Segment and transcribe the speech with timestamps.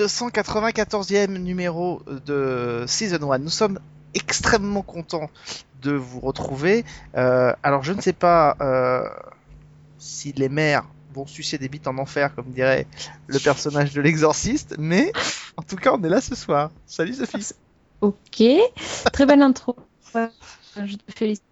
[0.00, 3.38] 294e numéro de Season 1.
[3.38, 3.78] Nous sommes
[4.14, 5.30] extrêmement contents
[5.82, 6.86] de vous retrouver.
[7.16, 9.06] Euh, alors je ne sais pas euh,
[9.98, 12.86] si les mères vont sucer des bites en enfer, comme dirait
[13.26, 15.12] le personnage de l'exorciste, mais
[15.58, 16.70] en tout cas on est là ce soir.
[16.86, 17.52] Salut Sophie.
[18.00, 18.42] Ok,
[19.12, 19.76] très belle intro.
[20.14, 21.42] Je te félicite.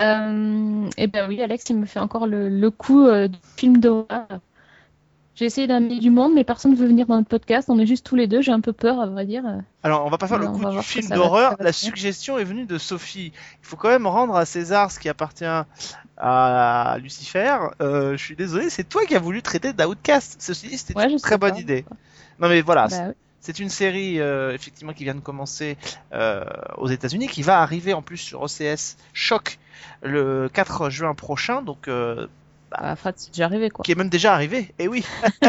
[0.00, 3.78] Euh, et ben oui, Alex, il me fait encore le, le coup euh, du film
[3.78, 4.40] d'horreur.
[5.38, 7.68] J'ai essayé d'amener du monde, mais personne ne veut venir dans notre podcast.
[7.70, 8.42] On est juste tous les deux.
[8.42, 9.44] J'ai un peu peur, à vrai dire.
[9.84, 11.54] Alors, on va pas faire le coup du film d'horreur.
[11.60, 13.30] La suggestion est venue de Sophie.
[13.62, 15.44] Il faut quand même rendre à César ce qui appartient
[16.16, 17.56] à Lucifer.
[17.80, 20.36] Euh, je suis désolé, c'est toi qui as voulu traiter d'Outcast.
[20.40, 21.60] Ceci dit, c'était Ouais, une très bonne pas.
[21.60, 21.84] idée.
[22.40, 25.76] Non mais voilà, Bah c'est une série euh, effectivement qui vient de commencer
[26.12, 26.44] euh,
[26.76, 29.58] aux États-Unis, qui va arriver en plus sur OCS Choc
[30.02, 32.26] le 4 juin prochain, donc euh,
[32.70, 33.82] Bah, Fred, c'est déjà arrivé, quoi.
[33.82, 34.74] qui est même déjà arrivé.
[34.78, 35.04] Et oui.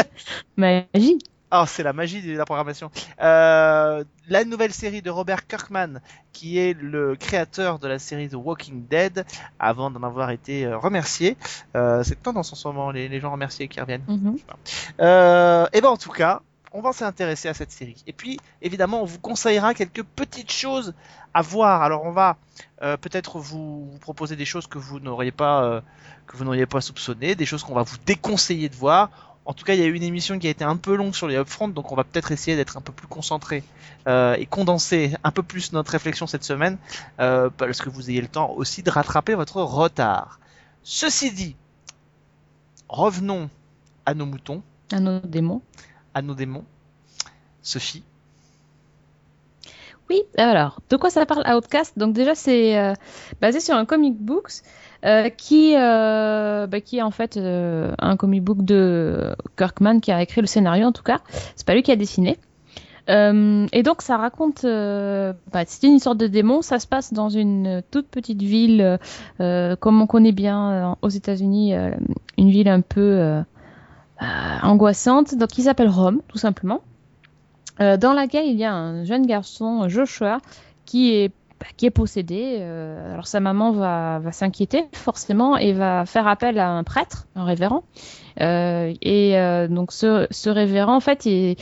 [0.56, 1.18] Magie.
[1.52, 2.92] Ah, c'est la magie de la programmation.
[3.20, 6.00] Euh, la nouvelle série de Robert Kirkman,
[6.32, 9.24] qui est le créateur de la série The Walking Dead,
[9.58, 11.36] avant d'en avoir été euh, remercié.
[11.74, 14.04] Euh, c'est tendance en ce moment, les, les gens remerciés qui reviennent.
[14.06, 14.36] Mhm.
[15.00, 16.40] Euh, et ben en tout cas,
[16.72, 18.02] on va s'intéresser à cette série.
[18.06, 20.94] Et puis, évidemment, on vous conseillera quelques petites choses
[21.34, 21.82] à voir.
[21.82, 22.36] Alors, on va
[22.82, 25.80] euh, peut-être vous, proposer des choses que vous n'auriez pas, euh,
[26.26, 29.10] que vous n'auriez pas soupçonnées, des choses qu'on va vous déconseiller de voir.
[29.46, 31.14] En tout cas, il y a eu une émission qui a été un peu longue
[31.14, 33.64] sur les upfront, donc on va peut-être essayer d'être un peu plus concentré
[34.06, 36.76] euh, et condenser un peu plus notre réflexion cette semaine,
[37.16, 40.38] parce que vous ayez le temps aussi de rattraper votre retard.
[40.82, 41.56] Ceci dit,
[42.88, 43.50] revenons
[44.06, 44.62] à nos moutons
[44.92, 45.62] Un autre démon.
[46.14, 46.64] À nos démons.
[47.62, 48.02] Sophie.
[50.10, 52.94] Oui, alors, de quoi ça parle Outcast Donc déjà, c'est euh,
[53.40, 54.50] basé sur un comic book
[55.04, 60.20] euh, qui, euh, bah, qui est en fait un comic book de Kirkman qui a
[60.20, 61.20] écrit le scénario en tout cas.
[61.54, 62.38] C'est pas lui qui a dessiné.
[63.08, 66.62] Et donc ça raconte, bah, c'est une histoire de démon.
[66.62, 68.98] Ça se passe dans une toute petite ville,
[69.38, 71.74] comme on connaît bien aux États-Unis,
[72.36, 73.42] une ville un peu
[74.62, 76.80] angoissante, donc qui s'appelle Rome, tout simplement.
[77.80, 80.38] Euh, dans laquelle il y a un jeune garçon, Joshua,
[80.84, 82.56] qui est bah, qui est possédé.
[82.60, 87.26] Euh, alors sa maman va, va s'inquiéter forcément et va faire appel à un prêtre,
[87.36, 87.84] un révérend.
[88.40, 91.56] Euh, et euh, donc ce, ce révérend, en fait, il,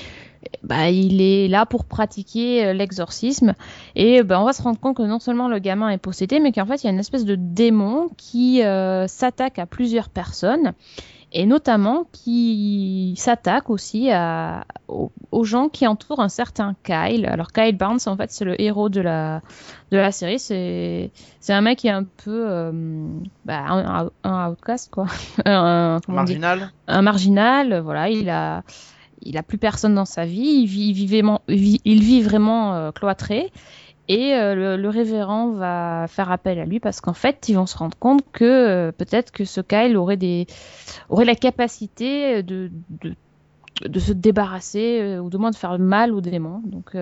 [0.63, 3.55] bah, il est là pour pratiquer euh, l'exorcisme.
[3.97, 6.53] Et bah, on va se rendre compte que non seulement le gamin est possédé, mais
[6.53, 10.73] qu'en fait il y a une espèce de démon qui euh, s'attaque à plusieurs personnes
[11.33, 17.27] et notamment qui s'attaque aussi à, aux, aux gens qui entourent un certain Kyle.
[17.27, 19.43] Alors Kyle Barnes, en fait, c'est le héros de la
[19.91, 20.39] de la série.
[20.39, 22.73] C'est c'est un mec qui est un peu euh,
[23.45, 25.07] bah, un, un outcast quoi,
[25.45, 26.73] un, Marginal.
[26.87, 27.81] un marginal.
[27.81, 28.63] Voilà, il a
[29.23, 30.63] il a plus personne dans sa vie.
[30.63, 33.53] Il vit, il vit vraiment, il vit vraiment euh, cloîtré.
[34.09, 37.77] Et euh, le, révérend va faire appel à lui parce qu'en fait, ils vont se
[37.77, 40.47] rendre compte que euh, peut-être que ce Kyle aurait des
[41.11, 42.71] aurait la capacité de,
[43.83, 46.63] de se débarrasser euh, ou de moins de faire mal aux démons.
[46.65, 46.97] Donc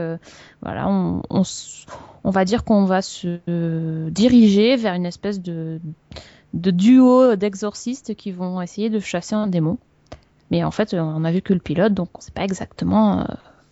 [0.63, 3.39] voilà, on, on, va dire qu'on va se
[4.11, 5.81] diriger vers une espèce de,
[6.55, 9.79] de duo d'exorcistes qui vont essayer de chasser un démon.
[10.51, 13.25] Mais en fait, on a vu que le pilote, donc on sait pas exactement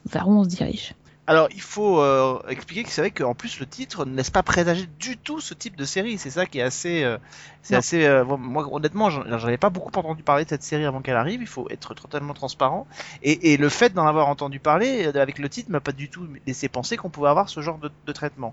[0.07, 0.95] vers où on se dirige.
[1.27, 4.43] Alors, il faut euh, expliquer que c'est vrai qu'en plus le titre ne laisse pas
[4.43, 6.19] présager du tout ce type de série.
[6.19, 7.17] C'est ça qui est assez, euh,
[7.63, 8.05] c'est assez.
[8.05, 11.17] euh, moi, honnêtement, j'en j'en avais pas beaucoup entendu parler de cette série avant qu'elle
[11.17, 11.41] arrive.
[11.41, 12.87] Il faut être totalement transparent.
[13.23, 16.11] Et, et le fait d'en avoir entendu parler euh, avec le titre m'a pas du
[16.11, 18.53] tout laissé penser qu'on pouvait avoir ce genre de, de traitement.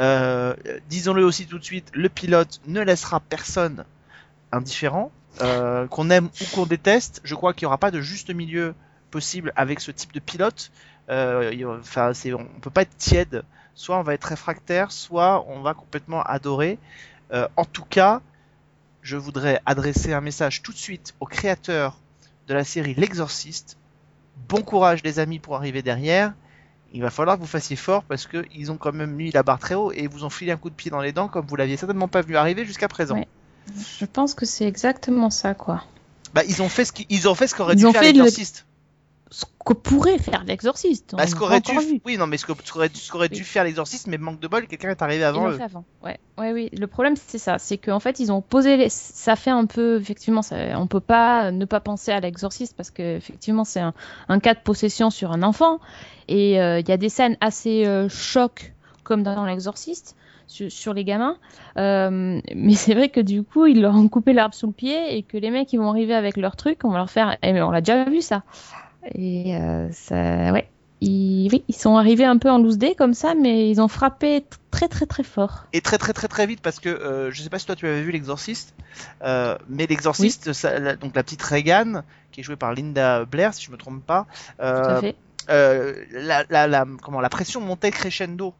[0.00, 0.54] Euh,
[0.88, 3.84] Disons-le aussi tout de suite, le pilote ne laissera personne
[4.50, 7.20] indifférent, euh, qu'on aime ou qu'on déteste.
[7.22, 8.74] Je crois qu'il n'y aura pas de juste milieu
[9.12, 10.72] possible avec ce type de pilote.
[11.10, 13.44] Euh, enfin, c'est, on peut pas être tiède.
[13.74, 16.78] Soit on va être réfractaire, soit on va complètement adorer.
[17.32, 18.20] Euh, en tout cas,
[19.02, 21.98] je voudrais adresser un message tout de suite aux créateurs
[22.48, 23.76] de la série L'Exorciste.
[24.48, 26.34] Bon courage les amis pour arriver derrière.
[26.92, 29.42] Il va falloir que vous fassiez fort parce que ils ont quand même mis la
[29.42, 31.46] barre très haut et vous ont filé un coup de pied dans les dents comme
[31.46, 33.16] vous l'aviez certainement pas vu arriver jusqu'à présent.
[33.16, 33.28] Ouais.
[33.98, 35.84] Je pense que c'est exactement ça, quoi.
[36.34, 38.66] Bah ils ont fait ce qu'ils ils ont fait ce qu'aurait dû faire l'Exorciste.
[39.30, 41.14] Ce que pourrait faire l'exorciste.
[41.14, 42.00] Bah, ce qu'aurait dû, vu.
[42.06, 45.02] oui, non, mais ce qu'aurait qu'aurait dû faire l'exorciste, mais manque de bol, quelqu'un est
[45.02, 45.56] arrivé Ils avant l'ont eux.
[45.58, 45.84] fait avant.
[46.02, 46.18] Ouais.
[46.38, 46.70] ouais, oui.
[46.72, 47.58] Le problème, c'est ça.
[47.58, 48.76] C'est qu'en fait, ils ont posé.
[48.78, 49.98] les- Ça fait un peu.
[50.00, 50.56] Effectivement, ça...
[50.78, 53.92] on peut pas ne pas penser à l'exorciste parce que, effectivement, c'est un...
[54.30, 55.80] un cas de possession sur un enfant.
[56.28, 58.72] Et euh, il y a des scènes assez euh, chocs,
[59.04, 60.16] comme dans l'exorciste,
[60.46, 60.72] sur...
[60.72, 61.36] sur les gamins.
[61.76, 65.16] Euh, Mais c'est vrai que du coup, ils leur ont coupé l'arbre sous le pied
[65.18, 66.78] et que les mecs, ils vont arriver avec leur truc.
[66.84, 67.36] On va leur faire.
[67.42, 68.42] Eh, mais on l'a déjà vu, ça.
[69.14, 70.52] Et euh, ça.
[70.52, 70.68] Ouais.
[71.00, 71.48] Ils...
[71.52, 74.44] Oui, ils sont arrivés un peu en loose day comme ça, mais ils ont frappé
[74.72, 75.66] très très très fort.
[75.72, 77.86] Et très très très très vite parce que euh, je sais pas si toi tu
[77.86, 78.74] avais vu l'exorciste,
[79.22, 80.48] euh, mais l'exorciste,
[81.00, 82.02] donc la petite Regan
[82.32, 85.16] qui est jouée par Linda Blair si je me trompe pas, Tout à euh, fait.
[86.12, 88.54] la, la, la, comment, la pression montait crescendo.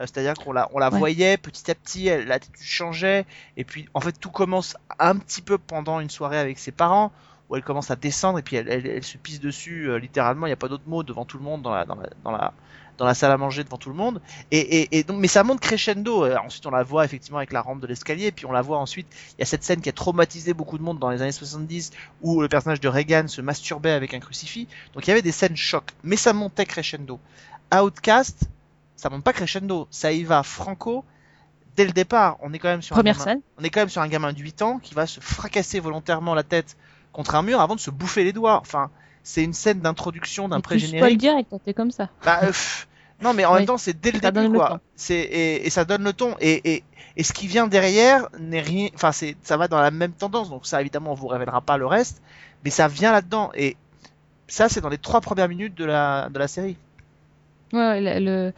[0.00, 0.98] C'est-à-dire qu'on la, on la Ouais.
[0.98, 3.26] voyait petit à petit, elle- l'attitude changeait,
[3.56, 7.10] et puis en fait tout commence un petit peu pendant une soirée avec ses parents,
[7.48, 10.46] où elle commence à descendre, et puis elle, elle, elle se pisse dessus, euh, littéralement,
[10.46, 12.30] il n'y a pas d'autre mot, devant tout le monde, dans la, dans, la, dans,
[12.30, 12.52] la,
[12.98, 14.20] dans la salle à manger, devant tout le monde.
[14.50, 17.52] Et, et, et donc, mais ça monte crescendo, Euh, ensuite on la voit effectivement avec
[17.52, 19.06] la rampe de l'escalier, puis on la voit ensuite,
[19.36, 21.92] il y a cette scène qui a traumatisé beaucoup de monde dans les années 70,
[22.22, 25.32] où le personnage de Reagan se masturbait avec un crucifix, donc il y avait des
[25.32, 27.18] scènes chocs, mais ça montait crescendo.
[27.74, 28.48] Outcast,
[28.96, 31.04] ça monte pas crescendo, ça y va franco
[31.76, 32.36] dès le départ.
[32.40, 33.40] On est quand même sur un gamin, scène.
[33.58, 36.34] on est quand même sur un gamin de 8 ans qui va se fracasser volontairement
[36.34, 36.76] la tête
[37.12, 38.58] contre un mur avant de se bouffer les doigts.
[38.60, 38.90] Enfin,
[39.22, 41.18] c'est une scène d'introduction d'un Mais tu spoil pré-générique.
[41.18, 42.10] direct, toi, t'es comme ça.
[42.24, 42.88] Bah, euh, pff,
[43.22, 44.80] non, mais en même temps, c'est dès le Ça début, le quoi.
[45.10, 46.36] et, et ça donne le ton.
[46.40, 46.84] Et, et,
[47.16, 48.88] et ce qui vient derrière n'est rien.
[48.94, 50.50] Enfin, c'est ça va dans la même tendance.
[50.50, 52.22] Donc ça, évidemment, on vous révélera pas le reste,
[52.64, 53.50] mais ça vient là-dedans.
[53.54, 53.76] Et
[54.48, 56.76] ça, c'est dans les trois premières minutes de la de la série.
[57.72, 58.52] Ouais, ouais, le, le-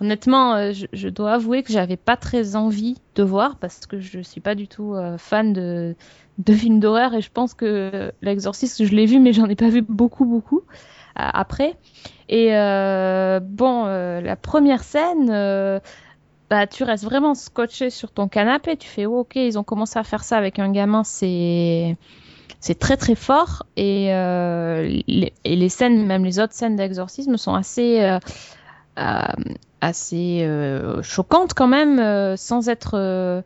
[0.00, 4.00] Honnêtement, euh, je, je dois avouer que j'avais pas très envie de voir parce que
[4.00, 5.96] je suis pas du tout euh, fan de,
[6.38, 9.68] de films d'horreur et je pense que L'Exorciste, je l'ai vu, mais j'en ai pas
[9.68, 10.62] vu beaucoup, beaucoup
[11.18, 11.76] euh, après.
[12.28, 15.28] Et euh, bon, euh, la première scène,
[16.50, 18.76] bah, tu restes vraiment scotché sur ton canapé.
[18.76, 21.96] Tu fais, oh, ok, ils ont commencé à faire ça avec un gamin, c'est
[22.60, 27.54] c'est très très fort et, les, et les scènes, même les autres scènes d'exorcisme sont
[27.54, 28.18] assez
[29.82, 30.48] assez
[31.02, 33.42] choquantes quand même, sans être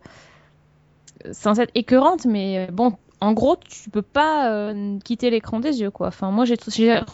[1.33, 5.81] sans être écœurantes, mais euh, bon, en gros, tu peux pas euh, quitter l'écran des
[5.81, 6.09] yeux, quoi.
[6.09, 6.57] Enfin, moi, j'ai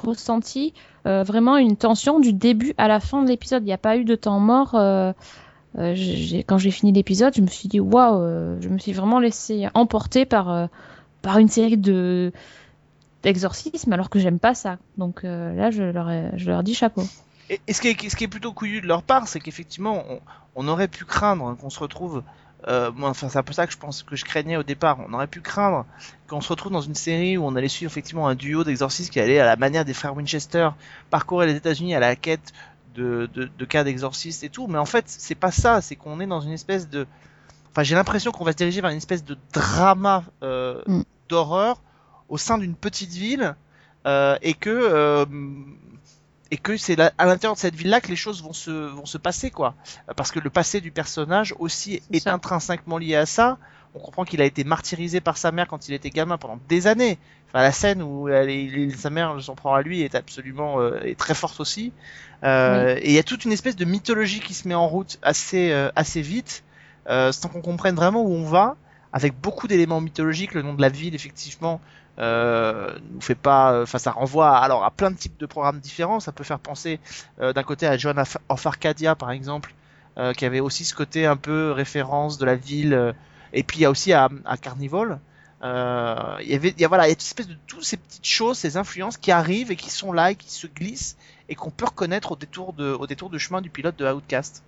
[0.05, 0.75] ressenti
[1.07, 3.63] euh, vraiment une tension du début à la fin de l'épisode.
[3.63, 4.73] Il n'y a pas eu de temps mort.
[4.73, 10.27] quand j'ai fini l'épisode, je me suis dit waouh, je me suis vraiment laissé emporter
[10.27, 10.69] par
[11.23, 12.33] par une série de
[13.23, 14.77] d'exorcismes alors que j'aime pas ça.
[14.99, 17.03] Donc là, je leur ai, je dis chapeau.
[17.51, 20.03] Et, ce, qui est, plutôt couillu de leur part, c'est qu'effectivement,
[20.55, 22.23] on, aurait pu craindre qu'on se retrouve.
[22.67, 24.99] Euh, moi, enfin, c'est un peu ça que je pense que je craignais au départ.
[25.07, 25.85] On aurait pu craindre
[26.29, 29.21] qu'on se retrouve dans une série où on allait suivre effectivement un duo d'exorcistes qui
[29.21, 30.71] allait à la manière des frères Winchester
[31.11, 32.53] parcourir les États-Unis à la quête
[32.95, 34.67] de, de, de cas d'exorcistes et tout.
[34.67, 35.81] Mais en fait, c'est pas ça.
[35.81, 37.07] C'est qu'on est dans une espèce de.
[37.73, 41.03] Enfin, j'ai l'impression qu'on va se diriger vers une espèce de drama euh, Mm.
[41.29, 41.83] d'horreur
[42.29, 43.57] au sein d'une petite ville
[44.07, 45.27] euh, et que euh,
[46.55, 49.19] et que c'est à l'intérieur de cette ville-là que les choses vont se vont se
[49.19, 49.75] passer quoi.
[50.17, 53.59] Parce que le passé du personnage aussi est intrinsèquement lié à ça.
[53.97, 56.87] On comprend qu'il a été martyrisé par sa mère quand il était gamin pendant des
[56.87, 57.19] années.
[57.49, 61.01] Enfin, la scène où elle il- sa mère s'en prend à lui est absolument euh,
[61.03, 61.93] est très forte aussi.
[62.45, 65.19] Euh, Et il y a toute une espèce de mythologie qui se met en route
[65.23, 66.63] assez euh, assez vite,
[67.09, 68.77] euh, sans qu'on comprenne vraiment où on va,
[69.13, 70.55] avec beaucoup d'éléments mythologiques.
[70.55, 71.81] Le nom de la ville, effectivement,
[72.19, 76.21] euh, nous fait pas, enfin ça renvoie alors à plein de types de programmes différents.
[76.21, 77.01] Ça peut faire penser
[77.41, 79.75] euh, d'un côté à Joan of Arcadia par exemple,
[80.19, 82.95] euh, qui avait aussi ce côté un peu référence de la ville.
[82.95, 83.13] euh,
[83.53, 85.21] et puis il y a aussi à, à Carnival.
[85.63, 88.27] Euh, il y avait, a voilà, il y a une espèce de toutes ces petites
[88.27, 91.17] choses, ces influences qui arrivent et qui sont là et qui se glissent
[91.49, 94.63] et qu'on peut reconnaître au détour de, au détour de chemin du pilote de Outcast.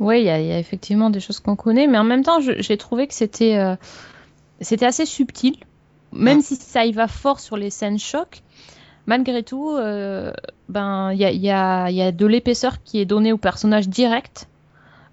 [0.00, 2.76] Oui, il y, y a effectivement des choses qu'on connaît, mais en même temps, j'ai
[2.76, 3.76] trouvé que c'était euh,
[4.60, 5.56] c'était assez subtil,
[6.12, 6.42] même Mm.
[6.42, 8.42] si ça y va fort sur les scènes chocs.
[9.06, 10.32] Malgré tout, euh,
[10.68, 13.38] ben il y a, il y, a, y a de l'épaisseur qui est donnée au
[13.38, 14.48] personnage direct.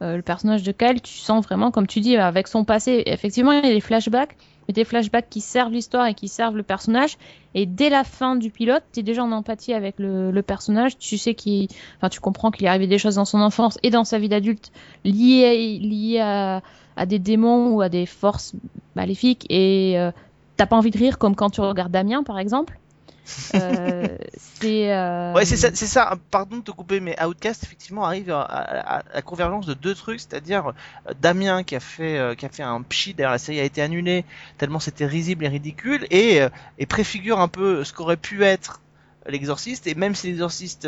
[0.02, 3.54] Euh, le personnage de Kyle, tu sens vraiment, comme tu dis, avec son passé, effectivement,
[3.54, 4.36] il y a des flashbacks,
[4.68, 7.16] mais des flashbacks qui servent l'histoire et qui servent le personnage.
[7.54, 10.98] Et dès la fin du pilote, tu es déjà en empathie avec le, le personnage.
[10.98, 13.92] Tu sais qu'il, enfin, tu comprends qu'il est arrivé des choses dans son enfance et
[13.92, 14.74] dans sa vie d'adulte
[15.06, 16.62] liées, liées à,
[16.98, 18.54] à des démons ou à des forces
[18.96, 19.46] maléfiques.
[19.50, 20.12] Et euh,
[20.58, 22.78] t'as pas envie de rire comme quand tu regardes Damien, par exemple.
[23.56, 24.94] Euh, c'est.
[24.94, 25.58] euh, Ouais, c'est
[25.88, 26.16] ça.
[26.30, 29.96] Pardon de te couper, mais Outcast effectivement arrive à, à- à la convergence de deux
[29.96, 30.74] trucs, c'est-à-dire
[31.10, 33.16] euh, Damien qui a fait euh, qui a fait un pchi.
[33.16, 34.26] D'ailleurs, la série a été annulée
[34.60, 36.42] tellement c'était risible et ridicule, et,
[36.78, 38.82] et préfigure un peu ce qu'aurait pu être
[39.28, 40.88] l'exorciste, et même si l'exorciste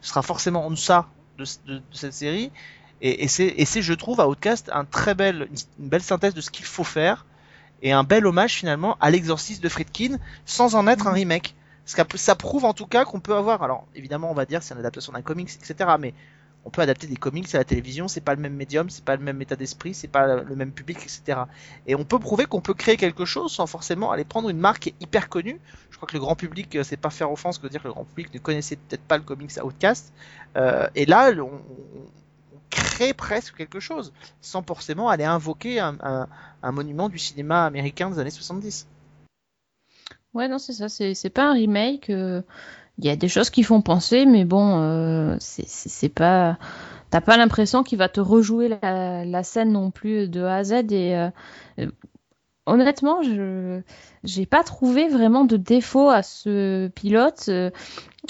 [0.00, 2.50] sera forcément en deçà de, de, de cette série,
[3.02, 6.32] et, et c'est, et c'est, je trouve, à Outcast, un très belle, une belle synthèse
[6.34, 7.26] de ce qu'il faut faire,
[7.82, 11.54] et un bel hommage finalement à l'exorciste de Friedkin, sans en être un remake.
[11.84, 14.62] Parce que ça prouve en tout cas qu'on peut avoir, alors évidemment on va dire
[14.62, 15.90] c'est une adaptation d'un comics, etc.
[15.98, 16.12] Mais
[16.64, 19.16] on peut adapter des comics à la télévision, c'est pas le même médium, c'est pas
[19.16, 21.40] le même état d'esprit, c'est pas le même public, etc.
[21.86, 24.80] Et on peut prouver qu'on peut créer quelque chose sans forcément aller prendre une marque
[24.80, 25.60] qui est hyper connue.
[25.90, 27.88] Je crois que le grand public, euh, c'est pas faire offense que de dire que
[27.88, 30.12] le grand public ne connaissait peut-être pas le comics Outcast.
[30.56, 32.06] Euh, et là, on, on,
[32.70, 36.28] crée presque quelque chose, sans forcément aller invoquer un,
[36.72, 38.86] monument du cinéma américain des années 70.
[40.34, 42.10] Ouais, non, c'est ça, c'est pas un remake.
[42.10, 42.42] Euh
[42.98, 46.58] il y a des choses qui font penser, mais bon, euh, c'est pas.
[47.10, 50.64] T'as pas l'impression qu'il va te rejouer la, la, scène non plus de A à
[50.64, 50.72] Z.
[50.90, 51.30] Et euh,
[52.68, 53.80] honnêtement, je
[54.24, 57.46] j'ai pas trouvé vraiment de défaut à ce pilote.
[57.48, 57.70] Euh,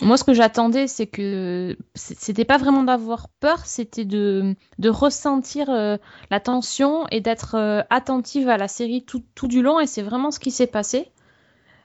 [0.03, 5.71] moi, ce que j'attendais, c'est que c'était pas vraiment d'avoir peur, c'était de, de ressentir
[5.71, 5.97] euh,
[6.31, 9.81] la tension et d'être euh, attentive à la série tout, tout du long.
[9.81, 11.11] Et c'est vraiment ce qui s'est passé.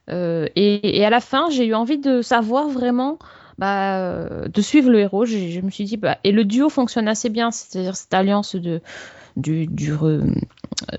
[0.09, 3.17] Euh, et, à la fin, j'ai eu envie de savoir vraiment,
[3.57, 5.25] bah, de suivre le héros.
[5.25, 8.55] Je, je me suis dit, bah, et le duo fonctionne assez bien, c'est-à-dire cette alliance
[8.55, 8.81] de
[9.35, 9.93] du du,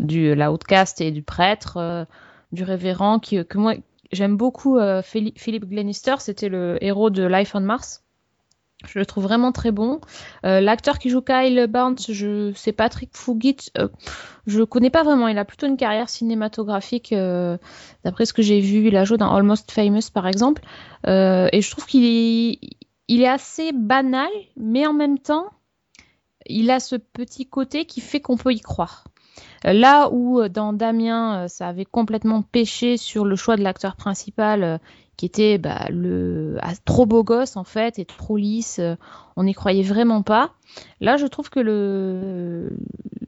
[0.01, 2.05] du l'outcast et du prêtre, euh,
[2.53, 3.75] du révérend, qui que moi
[4.13, 4.79] j'aime beaucoup.
[4.79, 8.05] Euh, Philippe Glenister, c'était le héros de Life on Mars.
[8.87, 10.01] Je le trouve vraiment très bon.
[10.45, 13.57] Euh, L'acteur qui joue Kyle Barnes, je c'est Patrick Fugit.
[13.79, 13.89] Euh,
[14.47, 15.29] je le connais pas vraiment.
[15.29, 17.13] Il a plutôt une carrière cinématographique.
[17.13, 17.57] Euh,
[18.05, 20.63] D'après ce que j'ai vu, il a joué dans Almost Famous par exemple.
[21.07, 22.59] Euh, et je trouve qu'il
[23.09, 25.47] il est assez banal, mais en même temps,
[26.47, 29.05] il a ce petit côté qui fait qu'on peut y croire.
[29.65, 34.79] Là où dans Damien, ça avait complètement pêché sur le choix de l'acteur principal,
[35.17, 38.81] qui était bah, le ah, trop beau gosse en fait et trop lisse.
[39.37, 40.53] on n'y croyait vraiment pas.
[41.01, 42.71] Là, je trouve que le,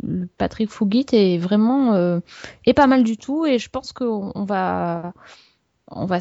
[0.02, 2.20] le Patrick Fugit est vraiment euh,
[2.64, 5.12] est pas mal du tout et je pense qu'on on va
[5.88, 6.18] on va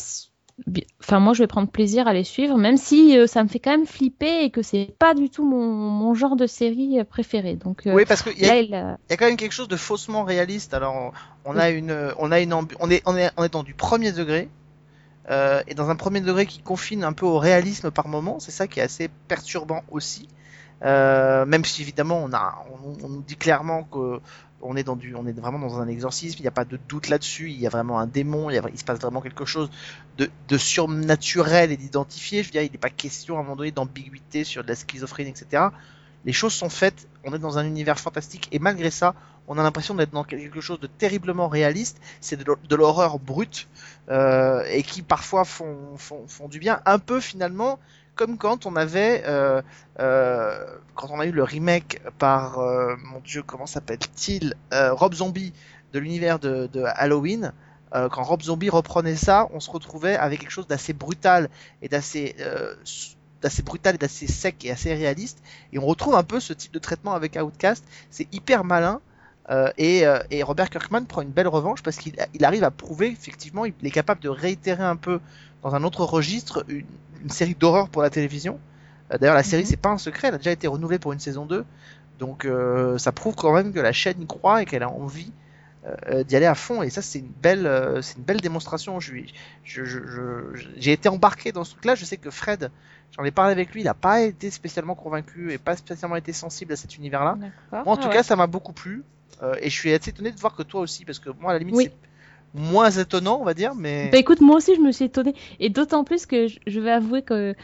[1.01, 3.59] enfin moi je vais prendre plaisir à les suivre même si euh, ça me fait
[3.59, 7.55] quand même flipper et que c'est pas du tout mon, mon genre de série préférée.
[7.55, 8.61] Donc euh, oui parce qu'il y, a...
[8.61, 10.73] il y a quand même quelque chose de faussement réaliste.
[10.73, 11.11] Alors
[11.43, 14.13] on a une on a une on est on est on est dans du premier
[14.13, 14.47] degré
[15.29, 18.51] euh, et dans un premier degré qui confine un peu au réalisme par moment, c'est
[18.51, 20.29] ça qui est assez perturbant aussi.
[20.83, 24.19] Euh, même si évidemment on, a, on, on nous dit clairement que
[24.65, 26.77] on est dans du, on est vraiment dans un exorcisme, il n'y a pas de
[26.89, 29.69] doute là-dessus, il y a vraiment un démon, il, se passe vraiment quelque chose
[30.17, 32.43] de, de surnaturel et d'identifié.
[32.43, 34.75] Je veux dire, il n'est pas question à un moment donné d'ambiguïté sur de la
[34.75, 35.67] schizophrénie, etc.
[36.25, 39.13] Les choses sont faites, on est dans un univers fantastique et malgré ça,
[39.47, 42.01] on a l'impression d'être dans quelque chose de terriblement réaliste.
[42.19, 43.67] C'est de l'horreur brute
[44.09, 46.81] euh, et qui parfois font, font, font, du bien.
[46.85, 47.79] Un peu finalement
[48.15, 49.61] comme quand on avait, euh,
[49.99, 55.13] euh, quand on a eu le remake par, euh, mon dieu, comment s'appelle-t-il, euh, Rob
[55.13, 55.53] Zombie
[55.93, 57.53] de l'univers de, de, Halloween.
[57.93, 61.49] Euh, quand Rob Zombie reprenait ça, on se retrouvait avec quelque chose d'assez brutal
[61.81, 62.35] et d'assez
[63.41, 65.43] d'assez brutal et d'assez sec et assez réaliste.
[65.71, 67.83] Et on retrouve un peu ce type de traitement avec Outcast.
[68.09, 69.01] C'est hyper malin.
[69.51, 72.71] Euh, et, euh, et, Robert Kirkman prend une belle revanche parce qu'il il arrive à
[72.71, 75.19] prouver effectivement il est capable de réitérer un peu
[75.65, 76.85] dans un autre registre une,
[77.23, 78.59] une série d'horreur pour la télévision.
[79.11, 79.69] Euh, D'ailleurs la série mm -hmm.
[79.69, 81.65] c'est pas un secret, elle a déjà été renouvelée pour une saison 2.
[82.19, 85.31] Donc euh, ça prouve quand même que la chaîne y croit et qu'elle a envie
[85.85, 88.99] euh, d'y aller à fond et ça c'est une belle euh, c'est une belle démonstration
[88.99, 89.25] j'ai
[89.63, 92.71] je, je, été embarqué dans ce truc là je sais que Fred
[93.13, 96.33] j'en ai parlé avec lui il n'a pas été spécialement convaincu et pas spécialement été
[96.33, 97.33] sensible à cet univers là
[97.71, 99.03] moi en tout ah, cas ça m'a beaucoup plu
[99.63, 101.59] et je suis assez étonné de voir que toi aussi parce que moi à la
[101.59, 101.85] limite oui.
[101.85, 102.14] c'est
[102.53, 105.69] moins étonnant on va dire mais bah écoute moi aussi je me suis étonné et
[105.69, 107.55] d'autant plus que je, je vais avouer que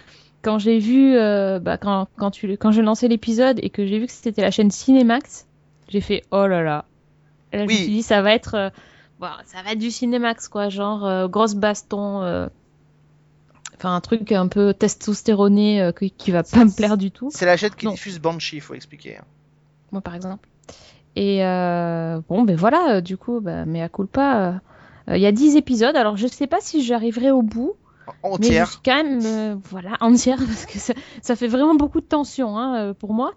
[0.42, 4.00] quand j'ai vu euh, bah, quand quand tu quand j'ai lancé l'épisode et que j'ai
[4.00, 5.46] vu que c'était la chaîne Cinemax
[5.88, 6.86] j'ai fait oh là là
[7.54, 7.74] Là, oui.
[7.76, 8.70] je me suis dit, ça va être, euh,
[9.20, 12.48] bon, ça va être du cinémax, quoi, genre euh, grosse baston, euh,
[13.76, 17.30] enfin un truc un peu testostéroné qui, qui va pas me plaire du tout.
[17.34, 17.92] C'est la chaîne qui non.
[17.92, 19.18] diffuse Banshee, faut expliquer.
[19.18, 19.26] Hein.
[19.92, 20.48] Moi, par exemple.
[21.16, 24.62] Et euh, bon, ben voilà, du coup, bah, mais à culpa,
[25.08, 27.74] il y a 10 épisodes, alors je sais pas si j'arriverai au bout.
[28.24, 28.82] Entière.
[28.86, 32.94] Mais quand même, voilà, entière, parce que ça, ça, fait vraiment beaucoup de tension hein,
[32.94, 33.34] pour moi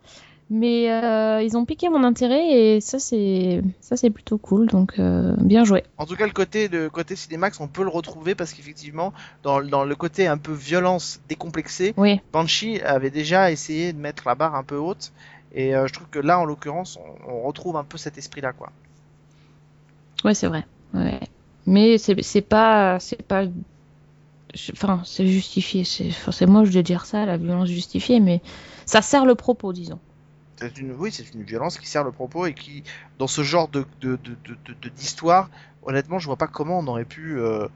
[0.50, 4.98] mais euh, ils ont piqué mon intérêt et ça c'est ça c'est plutôt cool donc
[4.98, 5.84] euh, bien joué.
[5.98, 9.12] En tout cas le côté de côté Cinemax on peut le retrouver parce qu'effectivement
[9.42, 12.20] dans, dans le côté un peu violence décomplexée, oui.
[12.32, 15.12] Banshee avait déjà essayé de mettre la barre un peu haute
[15.54, 18.40] et euh, je trouve que là en l'occurrence on, on, retrouve un peu cet esprit
[18.40, 18.70] là quoi.
[20.24, 20.64] Ouais c'est vrai.
[20.92, 21.20] Ouais.
[21.66, 23.44] Mais c'est pas c'est pas
[24.54, 25.84] je- enfin, c'est justifié.
[25.84, 28.40] C'est enfin, c'est moche de dire ça, la violence justifiée, mais
[28.86, 29.98] ça sert le propos, disons.
[30.56, 32.84] C'est une, oui, c'est une violence qui sert le propos et qui,
[33.18, 34.36] dans ce genre de de- de-
[34.82, 35.50] de- d'histoire,
[35.82, 37.66] honnêtement, je vois pas comment on aurait pu, euh,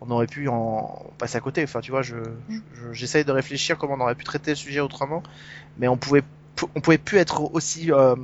[0.00, 1.62] on aurait pu en passer à côté.
[1.62, 2.16] Enfin, tu vois, je,
[2.74, 5.22] je- j'essaye de réfléchir comment on aurait pu traiter le sujet autrement,
[5.78, 6.24] mais on pouvait,
[6.74, 8.16] on pouvait plus être aussi, euh,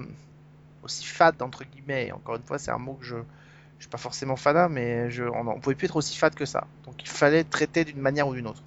[0.83, 2.09] aussi fade entre guillemets.
[2.09, 5.11] Et encore une fois, c'est un mot que je, je suis pas forcément fada, mais
[5.11, 6.69] je, on, on pouvait plus être aussi fade que ça.
[6.87, 8.65] Donc, il fallait traiter d'une manière ou d'une autre.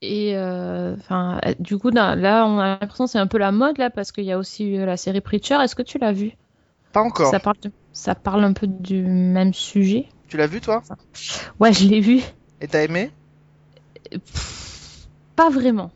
[0.00, 2.14] Et euh, enfin, euh, du coup, là,
[2.46, 4.64] on a l'impression que c'est un peu la mode là, parce qu'il y a aussi
[4.64, 5.56] eu la série Preacher.
[5.62, 6.32] Est-ce que tu l'as vu?
[6.92, 7.34] Pas encore.
[7.34, 10.08] Ça parle, de- ça parle un peu du même sujet.
[10.28, 10.82] Tu l'as vu toi?
[11.60, 12.20] Ouais, je l'ai vu.
[12.60, 13.10] Et t'as aimé?
[14.10, 15.90] Pff, Pas vraiment.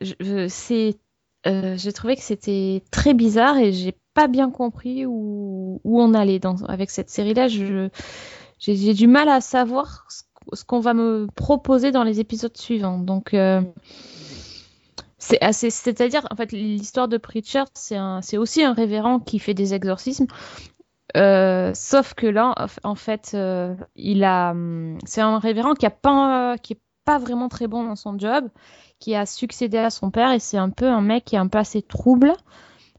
[0.00, 0.98] Je- je- c'est,
[1.46, 6.14] euh, j'ai trouvé que c'était très bizarre et j'ai pas bien compris où, où on
[6.14, 7.48] allait dans, avec cette série-là.
[7.48, 7.88] Je,
[8.58, 10.22] j'ai, du mal à savoir ce,
[10.54, 12.98] ce qu'on va me proposer dans les épisodes suivants.
[12.98, 13.62] Donc, euh,
[15.18, 19.38] c'est assez, c'est-à-dire, en fait, l'histoire de Preacher, c'est un, c'est aussi un révérend qui
[19.38, 20.26] fait des exorcismes.
[21.16, 22.54] Euh, sauf que là,
[22.84, 27.18] en fait, euh, il a, hum, c'est un révérend qui a pas, qui est pas
[27.18, 28.48] vraiment très bon dans son job,
[29.00, 31.48] qui a succédé à son père et c'est un peu un mec qui est un
[31.48, 32.32] peu assez trouble,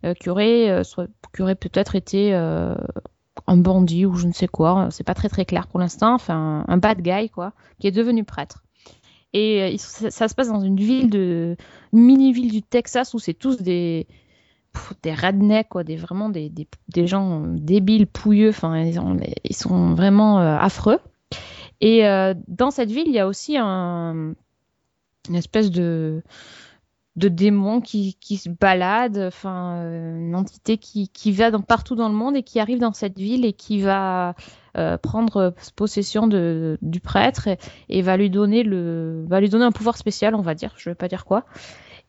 [0.04, 0.84] euh, qui aurait, euh,
[1.40, 2.76] aurait peut-être été euh,
[3.48, 6.66] un bandit ou je ne sais quoi, c'est pas très très clair pour l'instant, enfin
[6.68, 8.64] un bad guy quoi, qui est devenu prêtre.
[9.34, 11.56] Et ça, se passe dans une ville de,
[11.94, 14.06] mini-ville du Texas où c'est tous des,
[15.04, 16.52] des rednecks quoi, des vraiment des,
[16.90, 19.00] des, gens débiles, pouilleux, enfin ils,
[19.46, 21.00] ils sont vraiment affreux.
[21.80, 22.04] Et
[22.50, 24.34] dans cette ville, il y a aussi un,
[25.30, 26.24] une espèce de,
[27.18, 32.08] de démon qui, qui se balade, enfin euh, une entité qui, qui va partout dans
[32.08, 34.34] le monde et qui arrive dans cette ville et qui va
[34.78, 37.50] euh, prendre possession de, du prêtre
[37.90, 40.90] et, va lui donner le va lui donner un pouvoir spécial, on va dire, je
[40.90, 41.46] vais pas dire quoi.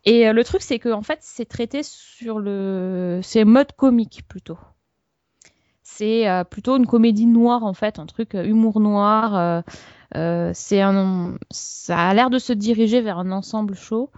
[0.05, 4.23] Et euh, le truc c'est que en fait c'est traité sur le c'est mode comique
[4.29, 4.59] plutôt.
[5.83, 9.63] C'est plutôt une comédie noire en fait, un truc humour noir.
[10.17, 10.83] Euh, c'est
[11.51, 14.11] ça a l'air de se diriger vers un ensemble show.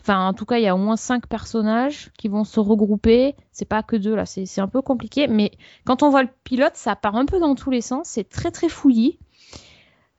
[0.00, 3.34] Enfin, en tout cas, il y a au moins cinq personnages qui vont se regrouper.
[3.52, 5.28] C'est pas que deux là, c'est un peu compliqué.
[5.28, 5.52] Mais
[5.84, 8.08] quand on voit le pilote, ça part un peu dans tous les sens.
[8.08, 9.18] C'est très très fouillis.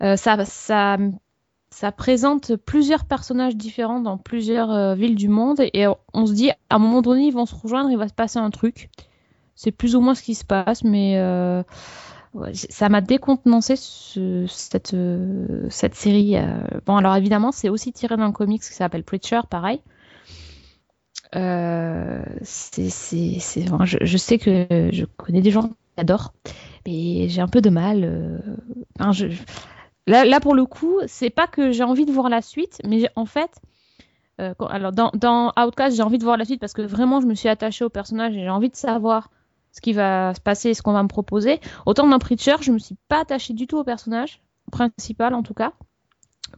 [0.01, 6.25] Euh, ça, ça, présente plusieurs personnages différents dans plusieurs euh, villes du monde et on
[6.25, 8.49] se dit à un moment donné ils vont se rejoindre, il va se passer un
[8.49, 8.89] truc.
[9.55, 11.17] C'est plus ou moins ce qui se passe, mais
[12.53, 13.75] ça m'a décontenancé
[14.17, 16.37] euh, cette série.
[16.37, 16.61] euh.
[16.85, 19.81] Bon, alors évidemment, c'est aussi tiré d'un comics qui s'appelle Preacher, pareil.
[21.35, 26.33] Euh, c'est, je, sais que je connais des gens qui adorent,
[26.85, 28.41] mais j'ai un peu de mal.
[30.07, 33.25] là, pour le coup, c'est pas que j'ai envie de voir la suite, mais en
[33.25, 33.51] fait,
[34.37, 37.35] alors dans, dans Outcast, j'ai envie de voir la suite parce que vraiment, je me
[37.35, 39.29] suis attachée au personnage et j'ai envie de savoir
[39.71, 41.59] ce qui va se passer, ce qu'on va me proposer.
[41.85, 45.53] Autant dans Preacher, je me suis pas attachée du tout au personnage principal en tout
[45.53, 45.73] cas,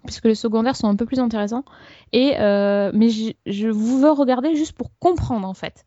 [0.06, 1.66] puisque les secondaires sont un peu plus intéressants.
[2.14, 5.86] Et euh, mais je, vous veux regarder juste pour comprendre en fait,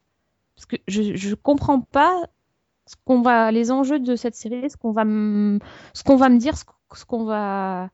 [0.56, 2.22] parce que je je comprends pas
[2.86, 5.58] ce qu'on va les enjeux de cette série, ce qu'on va me,
[6.38, 7.90] dire, ce, ce qu'on va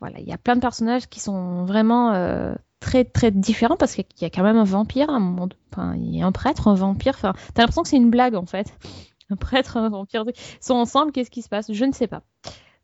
[0.00, 3.94] voilà, il y a plein de personnages qui sont vraiment euh, très très différents parce
[3.94, 6.68] qu'il y a quand même un vampire un moment, enfin, il y a un prêtre,
[6.68, 8.74] un vampire, enfin, t'as l'impression que c'est une blague en fait.
[9.32, 11.72] Un prêtre, un vampire, ils sont ensemble, qu'est-ce qui se passe?
[11.72, 12.22] Je ne sais pas.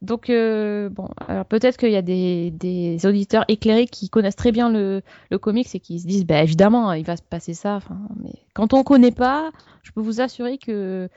[0.00, 4.52] Donc euh, bon, alors peut-être qu'il y a des, des auditeurs éclairés qui connaissent très
[4.52, 7.74] bien le, le comics et qui se disent, bah évidemment, il va se passer ça.
[7.74, 9.50] Enfin, mais quand on connaît pas,
[9.82, 11.08] je peux vous assurer que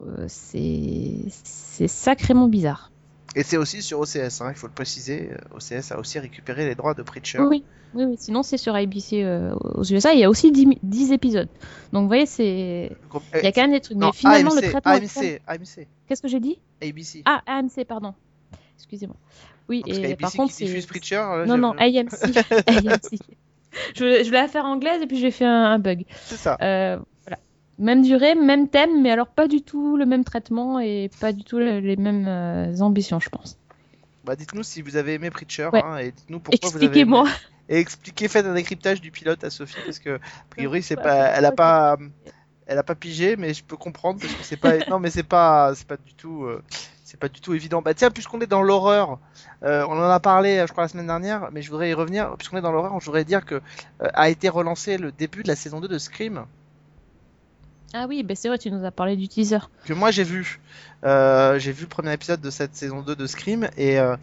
[0.00, 2.90] euh, c'est sacrément bizarre.
[3.36, 5.30] Et c'est aussi sur OCS, hein, il faut le préciser.
[5.32, 7.40] euh, OCS a aussi récupéré les droits de Preacher.
[7.40, 7.62] Oui,
[7.94, 8.16] oui, oui.
[8.18, 10.12] Sinon, c'est sur ABC euh, aux USA.
[10.14, 11.48] Il y a aussi 10, mi- 10 épisodes.
[11.92, 12.90] Donc, vous voyez, c'est.
[13.34, 13.96] Il y a quand même des trucs.
[13.98, 14.92] non, Mais finalement, AMC, le traitement.
[14.92, 16.58] AMC, AMC, Qu'est-ce que j'ai dit?
[16.82, 17.22] ABC.
[17.26, 18.14] Ah, AMC, pardon.
[18.76, 19.16] Excusez-moi.
[19.68, 20.64] Oui, et par contre, qui c'est.
[20.64, 21.16] diffuse Preacher.
[21.16, 22.08] là, Non, non, AMC.
[22.66, 23.18] AMC.
[23.94, 26.04] Je, je voulais la faire anglaise et puis j'ai fait un, un bug.
[26.24, 26.56] C'est ça.
[26.62, 26.98] Euh.
[27.78, 31.44] Même durée, même thème, mais alors pas du tout le même traitement et pas du
[31.44, 33.56] tout le- les mêmes euh, ambitions, je pense.
[34.24, 35.82] Bah, dites-nous si vous avez aimé Preacher Ouais.
[35.82, 37.22] hein, et dites-nous pourquoi vous avez aimé.
[37.68, 41.26] Et expliquez, faites un décryptage du pilote à Sophie parce que a priori c'est pas,
[41.34, 41.96] elle a pas,
[42.66, 45.22] elle a pas pigé, mais je peux comprendre parce que c'est pas, non mais c'est
[45.22, 46.62] pas, c'est pas du tout, euh,
[47.04, 47.80] c'est pas du tout évident.
[47.80, 49.18] Bah tiens, puisqu'on est dans l'horreur,
[49.62, 52.34] euh, on en a parlé, je crois la semaine dernière, mais je voudrais y revenir.
[52.36, 55.48] Puisqu'on est dans l'horreur, je voudrais dire que euh, a été relancé le début de
[55.48, 56.44] la saison 2 de Scream.
[57.94, 59.58] Ah oui, bah c'est vrai, tu nous as parlé du teaser.
[59.84, 60.60] que moi j'ai vu.
[61.04, 64.16] Euh, j'ai vu le premier épisode de cette saison 2 de Scream et euh,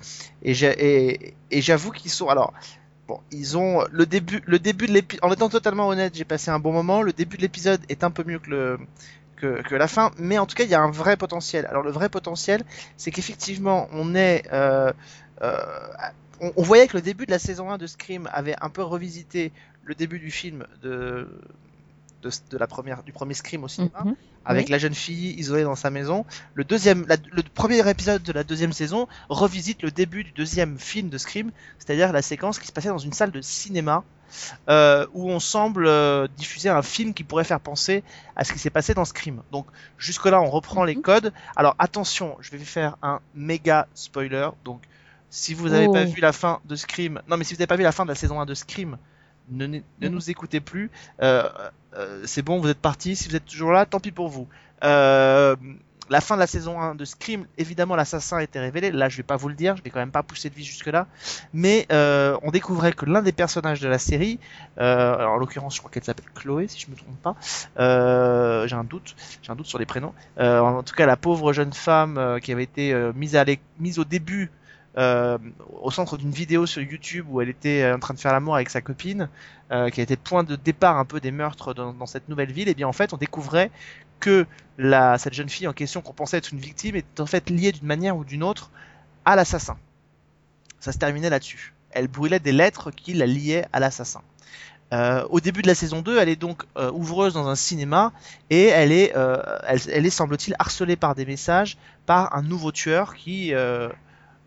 [0.43, 2.53] et et, j'avoue qu'ils sont alors
[3.07, 6.51] bon ils ont le début le début de l'épisode en étant totalement honnête j'ai passé
[6.51, 8.79] un bon moment le début de l'épisode est un peu mieux que le
[9.37, 11.91] que, la fin mais en tout cas il y a un vrai potentiel alors le
[11.91, 12.63] vrai potentiel
[12.97, 14.91] c'est qu'effectivement on est euh,
[16.41, 19.53] on voyait que le début de la saison 1 de Scream avait un peu revisité
[19.85, 21.29] le début du film de
[22.21, 24.15] de, de la première du premier Scream au cinéma Mhm.
[24.45, 24.71] avec Oui.
[24.71, 26.25] la jeune fille isolée dans sa maison.
[26.53, 30.77] Le deuxième, la- le premier épisode de la deuxième saison revisite le début du deuxième
[30.79, 34.03] film de Scream, c'est-à-dire la séquence qui se passait dans une salle de cinéma
[34.69, 38.03] euh, où on semble euh, diffuser un film qui pourrait faire penser
[38.35, 39.41] à ce qui s'est passé dans Scream.
[39.51, 41.01] Donc jusque là, on reprend les Mhm.
[41.03, 41.33] codes.
[41.55, 44.49] Alors attention, je vais faire un méga spoiler.
[44.65, 44.81] Donc
[45.29, 45.93] si vous n'avez Oh.
[45.93, 48.03] pas vu la fin de Scream, non mais si vous n'avez pas vu la fin
[48.03, 48.97] de la saison 1 de Scream,
[49.49, 50.09] ne, ne Mhm.
[50.09, 50.89] nous écoutez plus.
[51.21, 51.47] Euh,
[52.25, 53.15] c'est bon, vous êtes partis.
[53.15, 54.47] Si vous êtes toujours là, tant pis pour vous.
[54.83, 55.55] Euh,
[56.09, 58.91] la fin de la saison 1 de Scream, évidemment, l'assassin était révélé.
[58.91, 60.63] Là, je vais pas vous le dire, je vais quand même pas pousser de vie
[60.63, 61.07] jusque-là.
[61.53, 64.39] Mais euh, on découvrait que l'un des personnages de la série,
[64.79, 67.35] euh, alors en l'occurrence, je crois qu'elle s'appelle Chloé, si je me trompe pas.
[67.79, 70.13] Euh, j'ai un doute, j'ai un doute sur les prénoms.
[70.39, 74.05] Euh, en tout cas, la pauvre jeune femme euh, qui avait été euh, mise au
[74.05, 74.51] début.
[74.97, 75.37] Euh,
[75.81, 78.55] au centre d'une vidéo sur YouTube où elle était euh, en train de faire l'amour
[78.55, 79.29] avec sa copine,
[79.71, 82.51] euh, qui a été point de départ un peu des meurtres dans, dans cette nouvelle
[82.51, 83.71] ville, et bien en fait on découvrait
[84.19, 84.45] que
[84.77, 87.71] la, cette jeune fille en question qu'on pensait être une victime est en fait liée
[87.71, 88.71] d'une manière ou d'une autre
[89.25, 89.77] à l'assassin.
[90.79, 91.73] Ça se terminait là-dessus.
[91.91, 94.21] Elle brûlait des lettres qui la liaient à l'assassin.
[94.93, 98.13] Euh, au début de la saison 2, elle est donc euh, ouvreuse dans un cinéma
[98.51, 102.71] et elle est, euh, elle, elle est semble-t-il harcelée par des messages par un nouveau
[102.71, 103.51] tueur qui,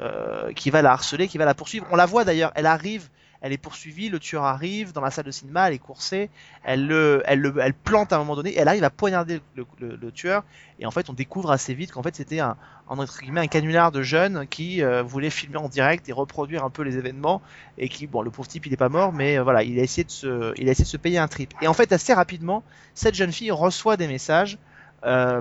[0.01, 1.87] euh, qui va la harceler, qui va la poursuivre.
[1.91, 3.09] On la voit d'ailleurs, elle arrive,
[3.41, 6.29] elle est poursuivie, le tueur arrive dans la salle de cinéma, elle est coursée,
[6.65, 9.65] elle le, elle le, elle plante à un moment donné, elle arrive à poignarder le,
[9.79, 10.43] le- le tueur,
[10.81, 12.57] et en fait on découvre assez vite qu'en fait c'était un,
[12.89, 16.65] en entre guillemets, un canular de jeunes qui euh, voulait filmer en direct et reproduire
[16.65, 17.41] un peu les événements,
[17.77, 19.83] et qui, bon, le pauvre type il est pas mort, mais euh, voilà, il a
[19.85, 21.55] essayé de se, il a essayé de se payer un trip.
[21.61, 24.59] Et en fait assez rapidement, cette jeune fille reçoit des messages.
[25.05, 25.41] Euh,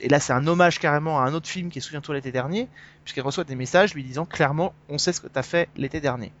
[0.00, 2.68] et là, c'est un hommage carrément à un autre film qui est Souviens-toi l'été dernier,
[3.04, 6.00] puisqu'elle reçoit des messages lui disant clairement on sait ce que tu as fait l'été
[6.00, 6.32] dernier.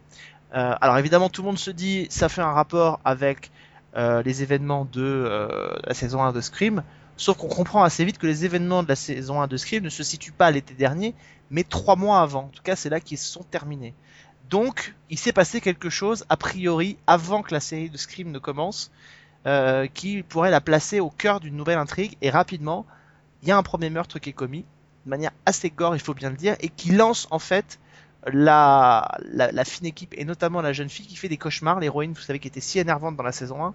[0.54, 3.50] Euh, alors évidemment, tout le monde se dit ça fait un rapport avec
[3.96, 6.82] euh, les événements de euh, la saison 1 de Scream,
[7.16, 9.88] sauf qu'on comprend assez vite que les événements de la saison 1 de Scream ne
[9.88, 11.14] se situent pas l'été dernier,
[11.50, 12.44] mais trois mois avant.
[12.44, 13.94] En tout cas, c'est là qu'ils se sont terminés.
[14.50, 18.38] Donc, il s'est passé quelque chose, a priori, avant que la série de Scream ne
[18.38, 18.90] commence,
[19.94, 22.86] qui pourrait la placer au cœur d'une nouvelle intrigue, et rapidement,
[23.42, 24.64] il y a un premier meurtre qui est commis,
[25.04, 27.78] de manière assez gore, il faut bien le dire, et qui lance en fait
[28.26, 32.12] la, la, la fine équipe, et notamment la jeune fille qui fait des cauchemars, l'héroïne,
[32.12, 33.74] vous savez, qui était si énervante dans la saison 1,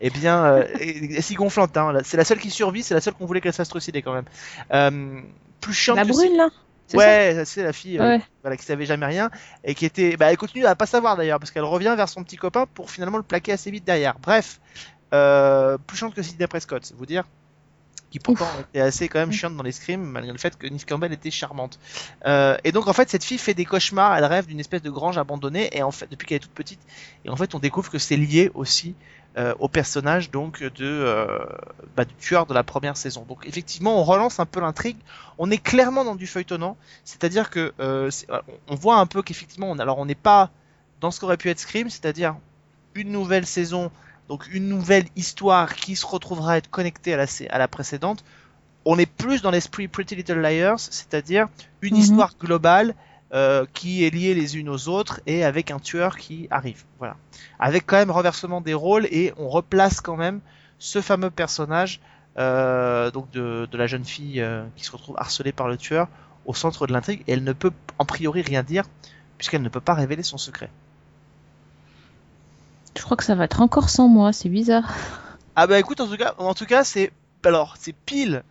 [0.00, 3.00] et bien, euh, et, et si gonflante, hein, c'est la seule qui survit, c'est la
[3.00, 4.24] seule qu'on voulait qu'elle se fasse trucider quand même.
[4.72, 5.20] Euh,
[5.60, 6.48] plus chiante La que brune, là
[6.94, 8.20] Ouais, c'est la fille euh, Ouais.
[8.42, 9.30] voilà, qui savait jamais rien
[9.64, 10.16] et qui était.
[10.18, 12.90] Bah, elle continue à pas savoir d'ailleurs parce qu'elle revient vers son petit copain pour
[12.90, 14.18] finalement le plaquer assez vite derrière.
[14.18, 14.60] Bref,
[15.14, 17.24] euh, plus chiante que Sidney Prescott, c'est vous dire.
[18.12, 20.84] Qui pourtant était assez quand même chiante dans les scrims malgré le fait que Neve
[20.84, 21.78] Campbell était charmante.
[22.26, 24.90] Euh, et donc en fait cette fille fait des cauchemars, elle rêve d'une espèce de
[24.90, 26.80] grange abandonnée et en fait depuis qu'elle est toute petite
[27.24, 28.94] et en fait on découvre que c'est lié aussi
[29.38, 31.38] euh, au personnage donc de euh,
[31.96, 33.24] bah, du tueur de la première saison.
[33.26, 34.98] Donc effectivement on relance un peu l'intrigue.
[35.38, 37.72] On est clairement dans du feuilletonnant, c'est-à-dire que
[38.68, 40.50] on voit un peu qu'effectivement on alors on n'est pas
[41.00, 42.36] dans ce qu'aurait pu être Scream, c'est-à-dire
[42.94, 43.90] une nouvelle saison,
[44.32, 47.68] donc une nouvelle histoire qui se retrouvera à être connectée à la, sé- à la
[47.68, 48.24] précédente.
[48.86, 51.48] On est plus dans l'esprit Pretty Little Liars, c'est-à-dire
[51.82, 52.00] une Mhm.
[52.00, 52.94] histoire globale
[53.34, 56.84] euh, qui est liée les unes aux autres et avec un tueur qui arrive.
[56.98, 57.16] Voilà.
[57.58, 60.40] Avec quand même renversement des rôles et on replace quand même
[60.78, 62.00] ce fameux personnage
[62.38, 66.08] euh, donc de, de la jeune fille euh, qui se retrouve harcelée par le tueur
[66.46, 68.84] au centre de l'intrigue et elle ne peut en priori rien dire
[69.36, 70.70] puisqu'elle ne peut pas révéler son secret.
[72.96, 74.92] Je crois que ça va être encore sans moi, c'est bizarre.
[75.56, 77.12] Ah bah écoute en tout cas en tout cas c'est
[77.44, 78.42] alors c'est pile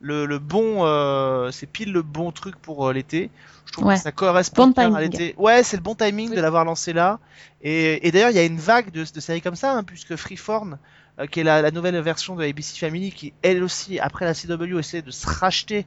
[0.00, 3.30] le, le bon euh, c'est pile le bon truc pour euh, l'été.
[3.66, 3.94] Je trouve Ouais.
[3.94, 5.34] que ça correspond Bon bien à l'été.
[5.38, 6.36] Ouais, c'est le bon timing Oui.
[6.36, 7.18] de l'avoir lancé là.
[7.62, 10.16] Et, et d'ailleurs il y a une vague de, de séries comme ça hein, puisque
[10.16, 10.76] Freeform
[11.18, 14.34] euh, qui est la, la nouvelle version de ABC Family qui elle aussi après la
[14.34, 15.86] CW essaie de se racheter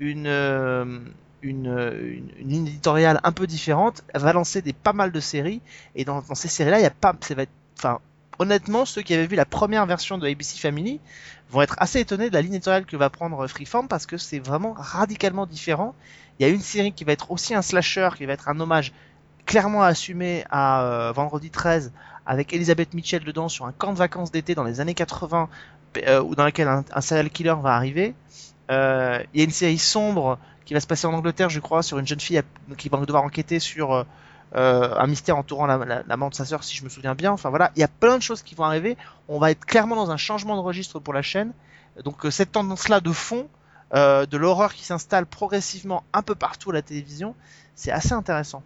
[0.00, 0.26] une
[1.42, 5.60] une, une, une ligne éditoriale un peu différente, va lancer des pas mal de séries
[5.94, 8.00] et dans, dans ces séries là il y a pas ça va être enfin
[8.40, 10.98] honnêtement, ceux qui avaient vu la première version de ABC Family
[11.50, 14.38] vont être assez étonnés de la ligne éditoriale que va prendre Freeform parce que c'est
[14.38, 15.94] vraiment radicalement différent.
[16.38, 18.58] Il y a une série qui va être aussi un slasher, qui va être un
[18.58, 18.92] hommage
[19.44, 21.92] clairement assumé à euh, vendredi 13
[22.24, 25.48] avec Elisabeth Mitchell dedans sur un camp de vacances d'été dans les années 80
[25.98, 28.14] euh, dans lequel un, un serial killer va arriver.
[28.70, 31.82] Euh, Il y a une série sombre qui va se passer en Angleterre, je crois,
[31.82, 32.42] sur une jeune fille
[32.78, 34.04] qui va devoir enquêter sur euh,
[34.54, 37.14] euh, un mystère entourant la, la, la mort de sa sœur, si je me souviens
[37.14, 37.32] bien.
[37.32, 38.96] Enfin voilà, il y a plein de choses qui vont arriver.
[39.28, 41.52] On va être clairement dans un changement de registre pour la chaîne.
[42.04, 43.48] Donc euh, cette tendance-là de fond,
[43.94, 47.34] euh, de l'horreur qui s'installe progressivement un peu partout à la télévision,
[47.74, 48.62] c'est assez intéressant.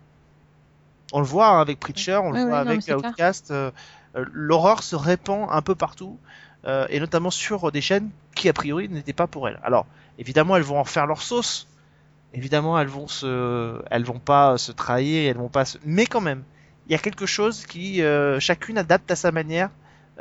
[1.13, 2.99] On le voit hein, avec Preacher, on le voit non, avec clair.
[2.99, 3.51] Outcast.
[3.51, 3.71] euh,
[4.17, 6.19] euh, l'horreur se répand un peu partout,
[6.67, 9.61] euh, et notamment sur des chaînes qui a priori n'étaient pas pour elle.
[9.63, 9.87] Alors
[10.19, 11.69] évidemment, elles vont en faire leur sauce.
[12.35, 15.79] Évidemment, elles vont se, elles vont pas se trahir, elles vont pas se...
[15.85, 16.43] mais quand même,
[16.89, 19.71] il y a quelque chose qui euh, chacune adapte à sa manière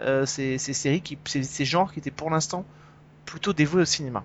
[0.01, 2.65] euh, ces, ces séries, qui, ces, ces genres qui étaient pour l'instant
[3.25, 4.23] plutôt dévoués au cinéma.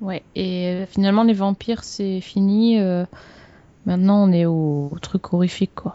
[0.00, 2.80] Ouais, et euh, finalement, les vampires, c'est fini.
[2.80, 3.04] euh,
[3.86, 5.92] Maintenant, on est au, au truc horrifique, quoi.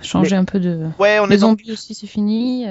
[0.00, 0.88] Changer un peu de.
[0.98, 2.66] Ouais, on Les est dans zombies aussi, c'est fini.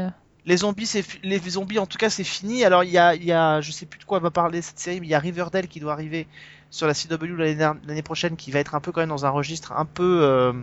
[0.46, 2.64] les zombies, c'est les zombies en tout cas c'est fini.
[2.64, 4.80] Alors il y a, il y a, je sais plus de quoi va parler cette
[4.80, 6.28] série, mais il y a Riverdale qui doit arriver
[6.70, 9.72] sur la CW l'année prochaine, qui va être un peu quand même dans un registre
[9.74, 10.54] un peu, euh,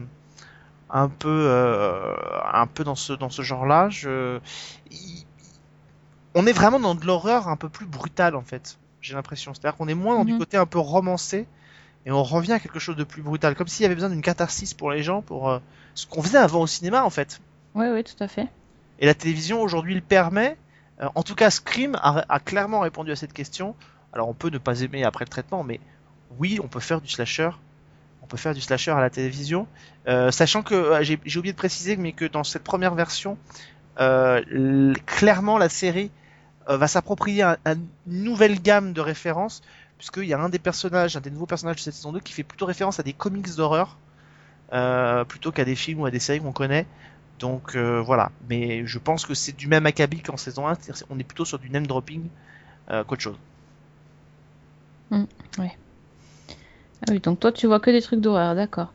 [0.90, 2.14] un peu, euh,
[2.53, 3.88] un peu dans ce dans ce genre-là.
[3.90, 4.38] Je,
[4.90, 5.25] il-
[6.35, 8.79] on est vraiment dans de l'horreur un peu plus brutale en fait.
[9.01, 10.38] J'ai l'impression, c'est-à-dire qu'on est moins dans du Mhm.
[10.38, 11.47] côté un peu romancé
[12.07, 14.23] et on revient à quelque chose de plus brutal, comme s'il y avait besoin d'une
[14.23, 15.59] catharsis pour les gens, pour euh,
[15.95, 17.40] ce qu'on faisait avant au cinéma en fait.
[17.75, 18.49] Ouais, ouais, tout à fait.
[18.99, 20.57] Et la télévision aujourd'hui le permet.
[21.14, 23.75] En tout cas, Scream a, a clairement répondu à cette question.
[24.12, 25.79] Alors on peut ne pas aimer après le traitement, mais
[26.38, 27.50] oui, on peut faire du slasher.
[28.22, 29.66] On peut faire du slasher à la télévision,
[30.08, 33.36] Euh, sachant que euh, j'ai oublié de préciser, mais que dans cette première version,
[33.98, 36.10] euh, clairement la série
[36.68, 37.74] va s'approprier un- un-
[38.06, 39.62] une nouvelle gamme de références,
[39.98, 42.32] puisqu'il y a un des personnages, un des nouveaux personnages de cette saison 2 qui
[42.32, 43.96] fait plutôt référence à des comics d'horreur,
[45.28, 46.86] plutôt qu'à des films ou à des séries qu'on connaît.
[47.38, 51.18] Donc voilà, mais je pense que c'est du même acabit qu'en saison 1, c'est-à-dire on
[51.18, 52.28] est plutôt sur du name dropping
[52.88, 53.38] qu'autre chose.
[57.02, 58.92] Ah oui, donc toi, tu vois que des trucs d'horreur, d'accord.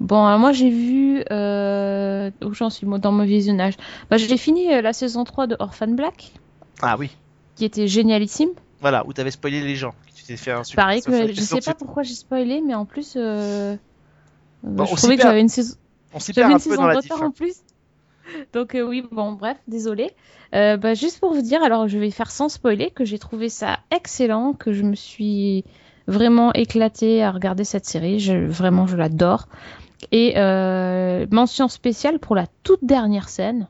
[0.00, 1.22] Bon, alors moi, j'ai vu.
[1.30, 2.30] Euh...
[2.44, 3.74] Où j'en suis dans mon visionnage
[4.10, 6.32] bah, J'ai fini euh, la saison 3 de Orphan Black,
[6.82, 7.10] Ah oui,
[7.56, 8.50] qui était génialissime.
[8.80, 10.84] voilà, où t'avais spoilé les gens, tu t'es fait un super.
[10.84, 13.76] Pareil que je sais pas pourquoi j'ai spoilé, mais en plus, euh...
[14.62, 15.76] Bon, je trouvais que j'avais une saison.
[16.12, 17.12] On s'y perd un peu dans la diff.
[17.12, 17.26] hein.
[17.26, 17.54] en plus.
[18.52, 20.10] Donc euh, oui, bon, bref, désolé.
[20.54, 23.48] Euh, bah, juste pour vous dire, alors je vais faire sans spoiler que j'ai trouvé
[23.48, 25.64] ça excellent, que je me suis
[26.06, 28.20] vraiment éclatée à regarder cette série.
[28.20, 29.48] Je, vraiment, je l'adore.
[30.12, 33.68] Et euh, mention spéciale pour la toute dernière scène.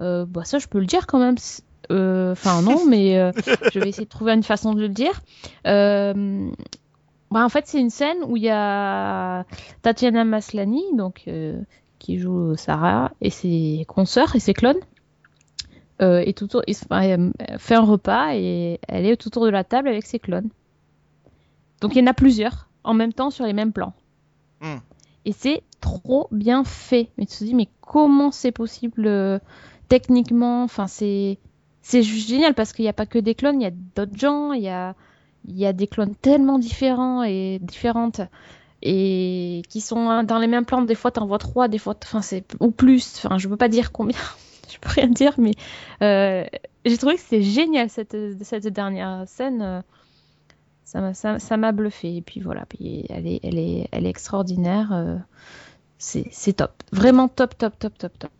[0.00, 1.36] Euh, bah ça, je peux le dire quand même.
[1.92, 3.32] Euh, Enfin non, mais
[3.72, 5.20] je vais essayer de trouver une façon de le dire.
[5.64, 9.44] Bah, en fait, c'est une scène où il y a
[9.82, 11.28] Tatiana Maslany, donc
[11.98, 14.80] qui joue Sarah et ses consoeurs et ses clones.
[16.02, 19.64] Euh, et tout autour, il fait un repas et elle est tout autour de la
[19.64, 20.50] table avec ses clones.
[21.80, 23.92] Donc il y en a plusieurs en même temps sur les mêmes plans.
[24.60, 24.78] Hmm.
[25.24, 27.10] Et c'est trop bien fait.
[27.18, 29.38] Mais tu te dis, mais comment c'est possible euh,
[29.88, 30.62] techniquement?
[30.62, 31.38] Enfin, c'est
[31.82, 34.18] c'est juste génial parce qu'il n'y a pas que des clones, il y a d'autres
[34.18, 34.94] gens, il y a
[35.48, 38.20] il y a des clones tellement différents et différentes
[38.82, 40.82] et qui sont dans les mêmes plans.
[40.82, 43.14] Des fois, t'en vois trois, des fois, enfin, c'est ou plus.
[43.16, 44.18] Enfin, je peux pas dire combien.
[44.72, 45.52] je peux rien dire, mais
[46.02, 46.44] euh,
[46.84, 49.82] j'ai trouvé que c'était génial cette cette dernière scène.
[50.86, 52.16] Ça m'a ça, bluffé.
[52.16, 54.92] Et puis voilà, puis elle est elle est elle est extraordinaire.
[54.92, 55.16] euh,
[55.98, 58.30] c'est c'est top, vraiment top, top, top, top, top.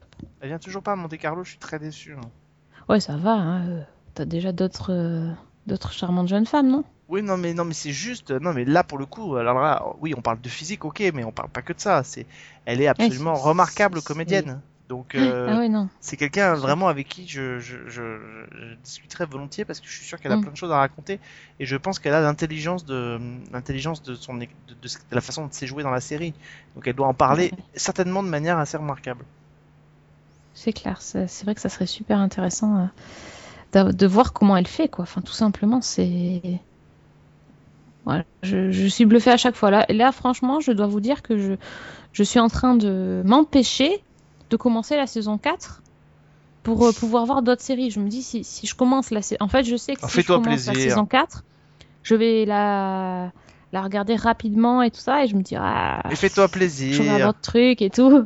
[0.41, 2.13] Elle vient toujours pas à Monte Carlo, je suis très déçu.
[2.15, 2.21] hein.
[2.89, 3.33] Ouais, ça va.
[3.33, 3.83] Hein, euh,
[4.15, 5.29] T'as déjà d'autres euh,
[5.67, 6.85] d'autres charmantes jeunes femmes, non?
[7.09, 9.85] Oui, non, mais non, mais c'est juste, non, mais là pour le coup, alors là,
[10.01, 12.03] oui, on parle de physique, ok, mais on parle pas que de ça.
[12.05, 12.27] C'est,
[12.65, 14.61] elle est absolument remarquable comédienne.
[14.89, 15.89] Donc, euh, Ah ouais, non.
[16.01, 20.05] c'est quelqu'un vraiment avec qui je, je, je, je discuterai volontiers parce que je suis
[20.07, 20.39] sûr qu'elle a Mm.
[20.39, 21.21] plein de choses à raconter
[21.59, 23.19] et je pense qu'elle a l'intelligence de
[23.51, 26.35] l'intelligence de son de, de, ce- de la façon de s'est jouée dans la série.
[26.75, 27.67] Donc elle doit en parler Ouais.
[27.75, 29.25] certainement de manière assez remarquable.
[30.55, 32.89] C'est clair, c'est vrai que ça serait super intéressant
[33.77, 35.05] euh, de voir comment elle fait, quoi.
[35.05, 36.43] Enfin, tout simplement, c'est.
[38.05, 39.71] Voilà, je, je suis bluffée à chaque fois.
[39.71, 41.53] Là, là, franchement, je dois vous dire que je,
[42.13, 44.05] je suis en train de m'empêcher
[44.51, 45.83] de commencer la saison 4
[46.63, 47.91] pour euh, pouvoir voir d'autres séries.
[47.91, 49.39] Je me dis, si, si je commence la saison.
[49.45, 50.91] En fait, je sais que si je commence la plaisir.
[50.91, 51.45] saison 4,
[52.03, 53.33] je vais la,
[53.73, 56.53] la regarder rapidement et tout ça, et je me dis, ah, Et fais-toi je regarde
[56.53, 57.27] plaisir.
[57.27, 58.25] d'autres trucs et tout.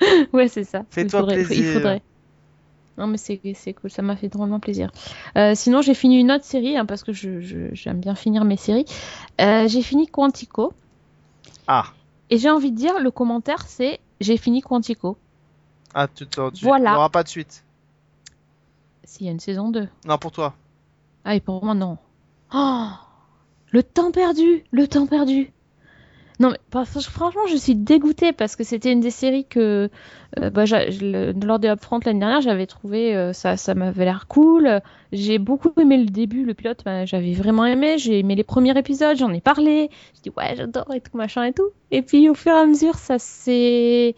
[0.32, 0.84] ouais, c'est ça.
[0.90, 1.72] Fais-toi il faudrait, Il plaisir.
[1.74, 2.02] faudrait.
[2.98, 3.38] Non, mais c'est
[3.80, 4.90] cool, ça m'a fait drôlement plaisir.
[5.38, 8.84] Euh, sinon, j'ai fini une autre série, hein, parce que j'aime bien finir mes séries.
[9.40, 10.72] Euh, j'ai fini Quantico.
[11.66, 11.86] Ah,
[12.28, 15.16] Et j'ai envie de dire, le commentaire, c'est j'ai fini Quantico.
[15.94, 16.92] Ah, tu, tu Voilà.
[16.92, 17.64] n'auras pas de suite.
[19.04, 19.88] S'il y a une saison 2.
[20.06, 20.54] Non, pour toi.
[21.24, 21.98] Ah, et pour moi, non.
[22.54, 22.86] Oh
[23.70, 25.50] le temps perdu Le temps perdu
[26.40, 29.88] Non, mais franchement, je suis dégoûtée parce que c'était une des séries que,
[30.38, 34.26] euh, bah, le- lors des Upfront l'année dernière, j'avais trouvé euh, ça, ça m'avait l'air
[34.28, 34.80] cool.
[35.12, 37.96] J'ai beaucoup aimé le début, le pilote, bah, j'avais vraiment aimé.
[37.96, 39.88] J'ai aimé les premiers épisodes, j'en ai parlé.
[40.16, 41.70] Je dis ouais, j'adore et tout machin et tout.
[41.90, 44.14] Et puis au fur et à mesure, ça s'est,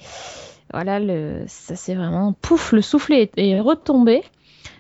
[0.75, 4.23] voilà, le, ça s'est vraiment pouf, le soufflet est, est retombé.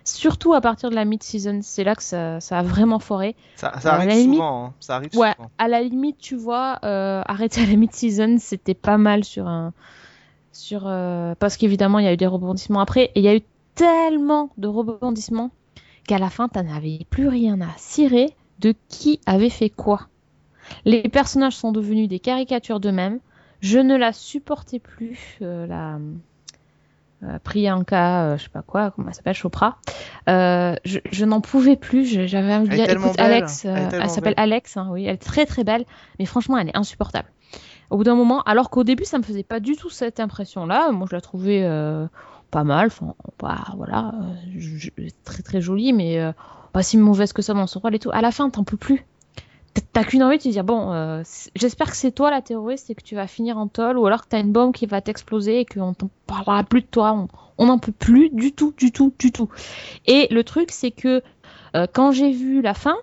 [0.07, 3.37] Surtout à partir de la mid-season, c'est là que ça, ça a vraiment foiré.
[3.57, 4.65] Ça, ça arrive limite- souvent.
[4.67, 4.75] hein.
[4.81, 5.51] Ça arrive Ouais, souvent.
[5.57, 9.73] à la limite, tu vois, euh, arrêter à la mid-season, c'était pas mal sur un.
[10.53, 13.35] Sur, euh, parce qu'évidemment, il y a eu des rebondissements après, et il y a
[13.37, 13.41] eu
[13.75, 15.51] tellement de rebondissements
[16.07, 20.03] qu'à la fin, t'en avais plus rien à cirer de qui avait fait quoi.
[20.85, 23.21] Les personnages sont devenus des caricatures d'eux-mêmes.
[23.65, 25.99] Je ne la supportais plus, euh, la.
[27.23, 29.79] euh, Priyanka, euh, je sais pas quoi, comment elle s'appelle, Chopra.
[30.29, 34.09] Euh, je je n'en pouvais plus, j'avais envie de dire, écoute, belle, Alex, elle euh,
[34.09, 34.35] s'appelle.
[34.37, 35.87] Alex, hein, oui, elle est très très belle,
[36.19, 37.29] mais franchement, elle est insupportable.
[37.89, 40.91] Au bout d'un moment, alors qu'au début, ça me faisait pas du tout cette impression-là,
[40.93, 41.67] moi je la trouvais
[42.51, 44.13] pas mal, enfin, pas, voilà,
[44.59, 44.91] je- je-
[45.25, 46.21] très très jolie, mais
[46.75, 48.11] pas si mauvaise que ça dans son rôle et tout.
[48.13, 49.07] À la fin, t'en peux plus.
[49.93, 51.23] T'as- qu'une envie de te dire, bon, euh,
[51.57, 54.23] j'espère que c'est toi la terroriste et que tu vas finir en tôle, ou alors
[54.23, 57.27] que t'as une bombe qui va t'exploser et qu'on t'en parlera plus de toi.
[57.59, 59.49] On- n'en peut plus du tout, du tout, du tout.
[60.07, 61.23] Et le truc, c'est que
[61.77, 62.97] euh, quand j'ai vu la fin,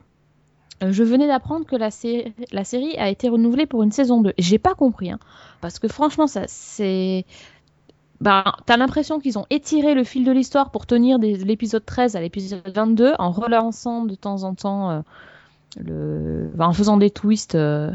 [0.84, 4.22] euh, je venais d'apprendre que la, sé- la série a été renouvelée pour une saison
[4.22, 4.34] 2.
[4.38, 5.20] J'ai pas compris, hein,
[5.62, 7.26] parce que franchement, ça, c'est.
[8.22, 12.22] Ben, t'as l'impression qu'ils ont étiré le fil de l'histoire pour tenir l'épisode 13 à
[12.22, 15.04] l'épisode 22 en relançant de temps en temps,
[15.78, 16.52] le...
[16.60, 17.56] en faisant des twists.
[17.56, 17.92] euh.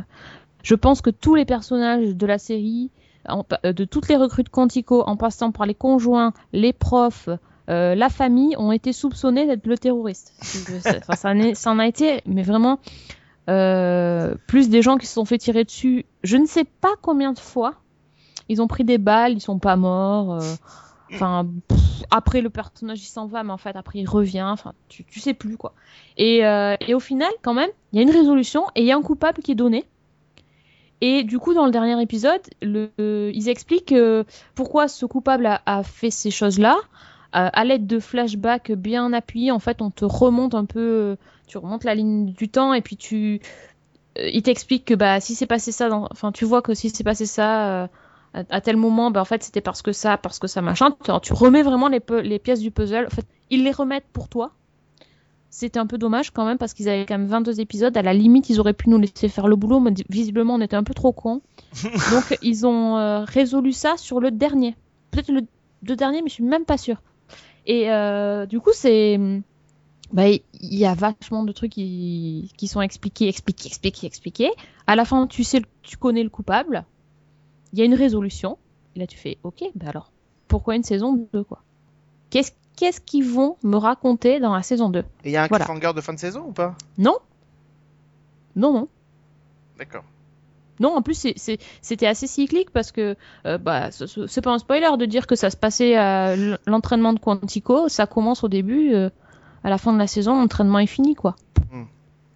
[0.63, 2.91] Je pense que tous les personnages de la série,
[3.29, 7.29] euh, de toutes les recrues de Quantico, en passant par les conjoints, les profs,
[7.69, 10.35] euh, la famille, ont été soupçonnés d'être le terroriste.
[11.15, 12.81] Ça, en a été, mais vraiment,
[13.47, 16.05] plus des gens qui se sont fait tirer dessus.
[16.25, 17.75] Je ne sais pas combien de fois.
[18.49, 20.41] Ils ont pris des balles, ils sont pas morts.
[21.13, 21.47] Enfin,
[22.11, 24.49] après le personnage il s'en va, mais en fait après il revient.
[24.51, 25.73] Enfin, tu, tu sais plus quoi.
[26.17, 28.93] Et, euh, et au final, quand même, il y a une résolution et il y
[28.93, 29.85] a un coupable qui est donné.
[31.01, 35.61] Et du coup, dans le dernier épisode, le, euh, ils expliquent euh, pourquoi ce coupable
[35.67, 36.77] a, fait ces choses-là.
[37.33, 41.85] À l'aide de flashbacks bien appuyés, en fait, on te remonte un peu, tu remontes
[41.85, 43.43] la ligne du temps et puis tu,
[44.17, 47.27] il t'explique que bah si c'est passé ça, enfin tu vois que si c'est passé
[47.27, 47.91] ça
[48.37, 50.95] à, à tel moment, bah en fait c'était parce que ça, parce que ça machin.
[51.07, 53.07] Alors, tu remets vraiment les, pièces du puzzle.
[53.07, 54.53] En fait, ils les remettent pour toi.
[55.49, 57.97] C'était un peu dommage quand même parce qu'ils avaient quand même 22 épisodes.
[57.97, 60.77] À la limite, ils auraient pu nous laisser faire le boulot, mais visiblement on était
[60.77, 61.41] un peu trop cons.
[61.83, 64.77] Donc ils ont euh, résolu ça sur le dernier.
[65.11, 65.41] Peut-être le,
[65.83, 67.01] le dernier, mais je suis même pas sûre.
[67.65, 69.19] Et euh, du coup, c'est.
[70.13, 74.51] Bah, il y a vachement de trucs qui, qui sont expliqués, expliqués, expliqués, expliqués.
[74.87, 76.85] À la fin, tu sais, tu connais le coupable.
[77.73, 78.59] Il y a une résolution.
[78.95, 80.11] Et là, tu fais, ok, bah alors,
[80.49, 81.63] pourquoi une saison 2, quoi?
[82.31, 85.47] Qu'est-ce qu'est-ce qu'ils vont me raconter dans la saison 2 Et il y a un
[85.47, 85.65] Voilà.
[85.65, 86.75] cliffhanger de fin de saison ou pas?
[86.99, 87.17] Non
[88.55, 88.89] Non, non.
[89.79, 90.05] D'accord.
[90.79, 91.27] Non, en plus,
[91.81, 95.27] c'était assez cyclique parce que euh, bah, ce- ce- c'est pas un spoiler de dire
[95.27, 97.89] que ça se passait à l'entraînement de Quantico.
[97.89, 99.09] Ça commence au début, euh,
[99.65, 101.35] à la fin de la saison, l'entraînement est fini, quoi.
[101.73, 101.85] Hmm.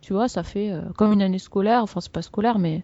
[0.00, 1.82] Tu vois, ça fait euh, comme une année scolaire.
[1.82, 2.82] Enfin, c'est pas scolaire, mais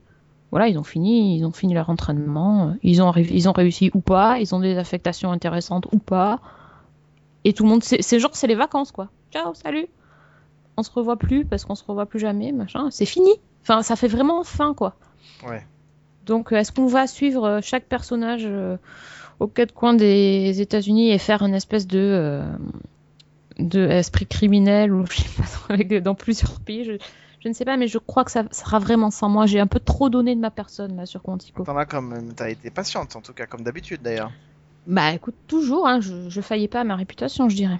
[0.50, 2.76] voilà, ils ont fini, ils ont fini leur entraînement.
[2.82, 4.38] Ils ont, ils ont réussi ou pas.
[4.38, 6.40] Ils ont des affectations intéressantes ou pas.
[7.44, 9.08] Et tout le monde, c'est genre, c'est les vacances, quoi.
[9.32, 9.86] Ciao, salut.
[10.76, 12.88] On se revoit plus parce qu'on se revoit plus jamais, machin.
[12.90, 13.30] C'est fini.
[13.62, 14.94] Enfin, ça fait vraiment fin, quoi.
[15.46, 15.64] Ouais.
[16.26, 18.76] Donc, euh, est-ce qu'on va suivre euh, chaque personnage euh,
[19.40, 22.44] aux quatre coins des États-Unis et faire une espèce de, euh,
[23.58, 26.92] de esprit criminel ou je sais pas, avec, dans plusieurs pays je,
[27.40, 29.46] je ne sais pas, mais je crois que ça sera vraiment sans moi.
[29.46, 31.64] J'ai un peu trop donné de ma personne là sur Quantico.
[31.64, 34.32] T'en as quand même, t'as été patiente en tout cas, comme d'habitude d'ailleurs.
[34.86, 37.78] Bah écoute, toujours, hein, je, je faillais pas à ma réputation, je dirais.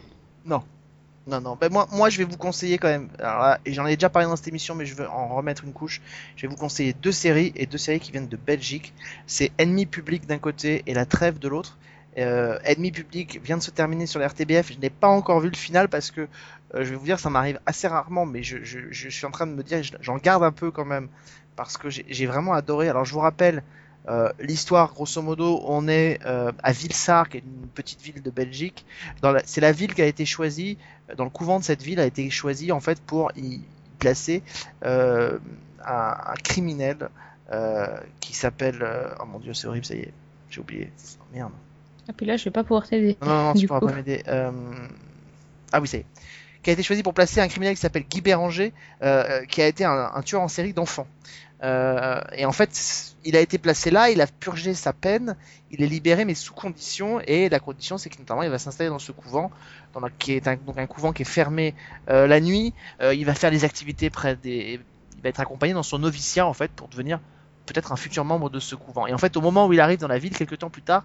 [1.29, 3.85] Non, non, ben moi, moi je vais vous conseiller quand même, alors là, et j'en
[3.85, 6.01] ai déjà parlé dans cette émission, mais je veux en remettre une couche.
[6.37, 8.95] Je vais vous conseiller deux séries, et deux séries qui viennent de Belgique.
[9.27, 11.79] C'est Ennemi Public d'un côté et La Trêve de l'autre.
[12.19, 15.51] Euh, Ennemi Public vient de se terminer sur la RTBF, je n'ai pas encore vu
[15.51, 18.59] le final parce que, euh, je vais vous dire, ça m'arrive assez rarement, mais je,
[19.11, 21.09] suis en train de me dire, j'en garde un peu quand même,
[21.57, 22.89] parce que j'ai vraiment adoré.
[22.89, 23.63] Alors je vous rappelle,
[24.09, 28.31] euh, l'histoire, grosso modo, on est euh, à Vilsar, qui est une petite ville de
[28.31, 28.87] Belgique.
[29.45, 30.79] C'est la ville qui a été choisie,
[31.17, 33.61] dans le couvent de cette ville a été choisie en fait pour y
[33.99, 34.43] placer
[34.83, 35.39] un,
[35.85, 37.11] un criminel
[38.21, 38.87] qui s'appelle.
[39.21, 40.15] Oh mon dieu, c'est horrible, ça y est,
[40.49, 40.93] j'ai oublié.
[41.21, 41.53] Oh, merde.
[42.09, 43.17] Et puis là, je vais pas pouvoir t'aider.
[43.21, 43.87] Non, non, non, tu pourras coup.
[43.87, 44.23] pas m'aider.
[44.29, 44.51] Euh,
[45.73, 46.07] Ah oui, ça y est.
[46.63, 49.67] Qui a été choisi pour placer un criminel qui s'appelle Guy Béranger, euh, qui a
[49.69, 51.07] été un, un tueur en série d'enfants.
[51.63, 55.37] Euh, et en fait, il a été placé là, il a purgé sa peine,
[55.71, 57.21] il est libéré mais sous condition.
[57.27, 59.51] Et la condition, c'est que notamment, il va s'installer dans ce couvent,
[59.95, 61.75] dans la- qui est un, donc un couvent qui est fermé
[62.09, 62.75] euh, la nuit.
[63.01, 64.81] Euh, il va faire des activités près des,
[65.17, 67.21] il va être accompagné dans son noviciat en fait pour devenir
[67.65, 69.07] peut-être un futur membre de ce couvent.
[69.07, 71.05] Et en fait, au moment où il arrive dans la ville, quelques temps plus tard,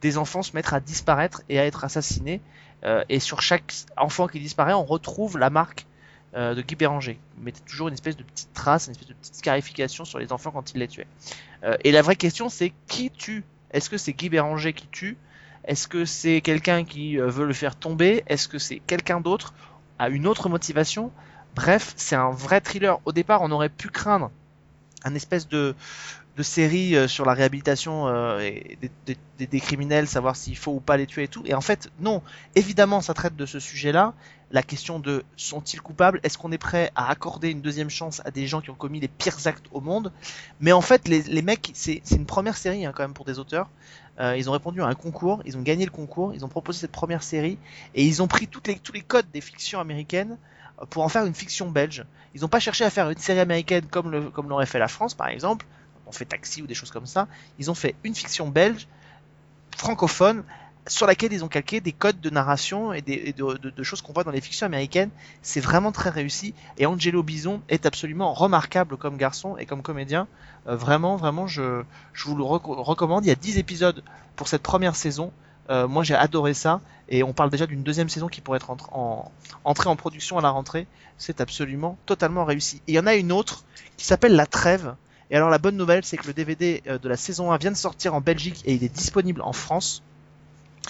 [0.00, 2.40] des enfants se mettent à disparaître et à être assassinés.
[2.84, 5.86] Euh, et sur chaque enfant qui disparaît, on retrouve la marque
[6.34, 7.18] euh, de Guy Béranger.
[7.38, 10.32] Il mettait toujours une espèce de petite trace, une espèce de petite scarification sur les
[10.32, 11.08] enfants quand il les tuait.
[11.64, 13.42] Euh, et la vraie question, c'est qui tue?
[13.72, 15.16] Est-ce que c'est Guy Béranger qui tue?
[15.64, 18.22] Est-ce que c'est quelqu'un qui euh, veut le faire tomber?
[18.28, 19.54] Est-ce que c'est quelqu'un d'autre?
[19.98, 21.10] A une autre motivation?
[21.56, 23.00] Bref, c'est un vrai thriller.
[23.04, 24.30] Au départ, on aurait pu craindre
[25.04, 25.74] un espèce de,
[26.36, 28.90] de série euh, sur la réhabilitation euh, et des,
[29.38, 31.42] des- des- criminels, savoir s'il faut ou pas les tuer et tout.
[31.46, 32.22] Et en fait, non.
[32.54, 34.14] Évidemment, ça traite de ce sujet-là.
[34.52, 36.20] La question de sont-ils coupables?
[36.22, 39.00] Est-ce qu'on est prêt à accorder une deuxième chance à des gens qui ont commis
[39.00, 40.12] les pires actes au monde?
[40.60, 43.38] Mais en fait, les, les mecs, c'est une première série hein, quand même pour des
[43.38, 43.68] auteurs.
[44.18, 46.80] Euh, ils ont répondu à un concours, ils ont gagné le concours, ils ont proposé
[46.80, 47.58] cette première série
[47.94, 50.36] et ils ont pris toutes les, tous les codes des fictions américaines
[50.80, 52.04] euh, pour en faire une fiction belge.
[52.34, 54.88] Ils n'ont pas cherché à faire une série américaine comme le- comme l'aurait fait la
[54.88, 55.66] France par exemple.
[56.10, 57.28] On fait Taxi ou des choses comme ça.
[57.60, 58.88] Ils ont fait une fiction belge
[59.76, 60.42] francophone
[60.88, 64.24] sur laquelle ils ont calqué des codes de narration et, des, de, choses qu'on voit
[64.24, 65.10] dans les fictions américaines.
[65.40, 66.52] C'est vraiment très réussi.
[66.78, 70.26] Et Angelo Bison est absolument remarquable comme garçon et comme comédien.
[70.66, 71.84] Euh, vraiment, vraiment, je,
[72.24, 73.24] vous le reco- recommande.
[73.24, 74.02] Il y a 10 épisodes
[74.34, 75.30] pour cette première saison.
[75.68, 76.80] Euh, moi, j'ai adoré ça.
[77.08, 79.30] Et on parle déjà d'une deuxième saison qui pourrait être en,
[79.62, 80.88] entrée en production à la rentrée.
[81.18, 82.78] C'est absolument totalement réussi.
[82.88, 83.64] Et il y en a une autre
[83.96, 84.94] qui s'appelle La Trêve.
[85.30, 87.70] Et alors la bonne nouvelle, c'est que le DVD euh, de la saison 1 vient
[87.70, 90.02] de sortir en Belgique et il est disponible en France.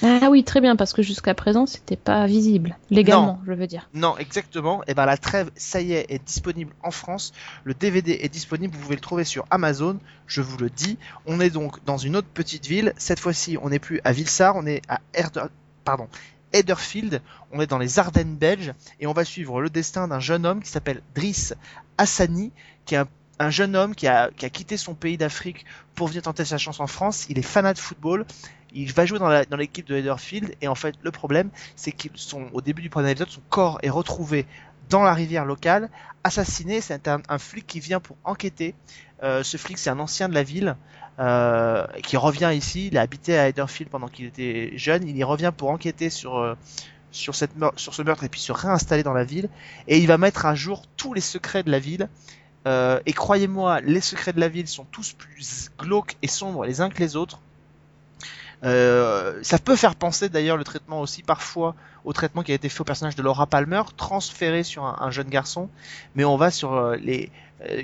[0.03, 2.79] Ah oui, très bien, parce que jusqu'à présent, c'était pas visible.
[2.91, 3.89] Légalement, je veux dire.
[3.93, 4.83] Non, exactement.
[4.87, 7.33] Et ben la trêve, ça y est, est disponible en France.
[7.65, 9.99] Le DVD est disponible, vous pouvez le trouver sur Amazon.
[10.27, 10.97] Je vous le dis.
[11.27, 12.95] On est donc dans une autre petite ville.
[12.97, 15.47] Cette fois-ci, on n'est plus à Vilsar, on est à Herder...
[15.85, 16.09] pardon,
[16.53, 17.21] Ederfield.
[17.53, 20.63] On est dans les Ardennes belges et on va suivre le destin d'un jeune homme
[20.63, 21.55] qui s'appelle Driss
[21.99, 22.53] Hassani,
[22.87, 23.09] qui est un,
[23.41, 25.65] un jeune homme qui a, qui a quitté son pays d'Afrique
[25.95, 27.27] pour venir tenter sa chance en France.
[27.31, 28.27] Il est fanat de football.
[28.73, 32.47] Il va jouer dans l'équipe de Ederfield et en fait le problème c'est qu'ils sont
[32.53, 34.47] au début du premier épisode, son corps est retrouvé
[34.91, 35.89] dans la rivière locale,
[36.23, 36.81] assassiné.
[36.81, 38.75] C'est un, un flic qui vient pour enquêter.
[39.23, 40.77] Euh, ce flic, c'est un ancien de la ville
[41.19, 42.89] euh, qui revient ici.
[42.89, 45.09] Il a habité à Ederfield pendant qu'il était jeune.
[45.09, 46.55] Il y revient pour enquêter sur euh,
[47.13, 49.49] sur cette sur ce meurtre et puis se réinstaller dans la ville.
[49.89, 52.09] Et il va mettre à jour tous les secrets de la ville.
[52.67, 56.81] Euh, et croyez-moi, les secrets de la ville sont tous plus glauques et sombres les
[56.81, 57.41] uns que les autres.
[58.63, 62.69] Euh, ça peut faire penser d'ailleurs le traitement aussi parfois au traitement qui a été
[62.69, 65.71] fait au personnage de Laura Palmer, transféré sur un, un jeune garçon,
[66.15, 67.31] mais on va sur euh, les...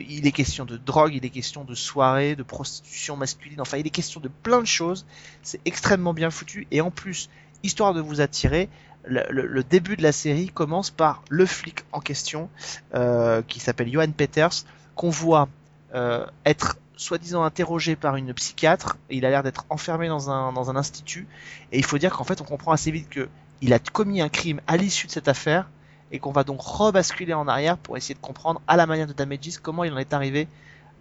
[0.09, 3.87] il est question de drogue, il est question de soirée, de prostitution masculine, enfin il
[3.87, 5.07] est question de plein de choses,
[5.43, 7.31] c'est extrêmement bien foutu, et en plus,
[7.63, 8.69] histoire de vous attirer,
[9.07, 12.49] le, le- le début de la série commence par le flic en question,
[12.95, 15.49] euh, qui s'appelle Johan Peters, qu'on voit
[15.95, 20.71] euh, être soi-disant interrogé par une psychiatre, il a l'air d'être enfermé dans un, dans
[20.71, 21.27] un institut,
[21.73, 23.29] et il faut dire qu'en fait on comprend assez vite que
[23.61, 25.69] il a commis un crime à l'issue de cette affaire,
[26.13, 29.13] et qu'on va donc rebasculer en arrière pour essayer de comprendre à la manière de
[29.13, 30.49] Damages comment il en est arrivé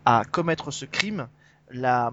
[0.04, 1.28] à commettre ce crime.
[1.72, 2.12] La,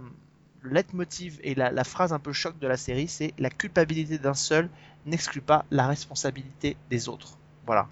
[0.62, 4.34] le leitmotiv et la, phrase un peu choc de la série, c'est la culpabilité d'un
[4.34, 4.68] seul
[5.06, 7.36] n'exclut pas la responsabilité des autres.
[7.66, 7.88] Voilà.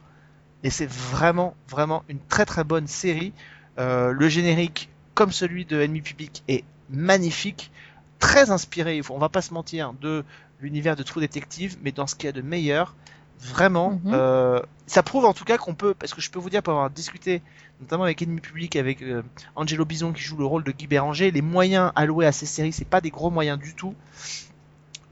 [0.63, 3.33] Et c'est vraiment, vraiment une très très bonne série.
[3.79, 7.73] Euh, le générique, comme celui de Ennemi Public, est magnifique,
[8.21, 10.25] très inspiré, on va pas se mentir, de
[10.61, 12.95] l'univers de True Detective, mais dans ce qu'il y a de meilleur.
[13.43, 14.13] Vraiment, Mhm.
[14.13, 16.73] euh, ça prouve en tout cas qu'on peut, parce que je peux vous dire, pour
[16.75, 17.43] avoir discuté,
[17.81, 19.23] notamment avec Ennemi Public, avec euh,
[19.57, 22.73] Angelo Bison qui joue le rôle de Guy Béranger, les moyens alloués à ces séries,
[22.73, 23.95] c'est pas des gros moyens du tout.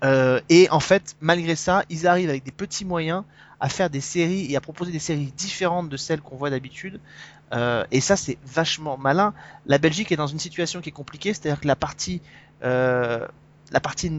[0.04, 3.24] Euh, et en fait, malgré ça, ils arrivent avec des petits moyens
[3.60, 7.00] à faire des séries et à proposer des séries différentes de celles qu'on voit d'habitude.
[7.52, 9.34] Euh, et ça, c'est vachement malin.
[9.66, 12.20] La Belgique est dans une situation qui est compliquée, c'est-à-dire que la partie,
[12.62, 13.26] euh,
[13.72, 14.12] la partie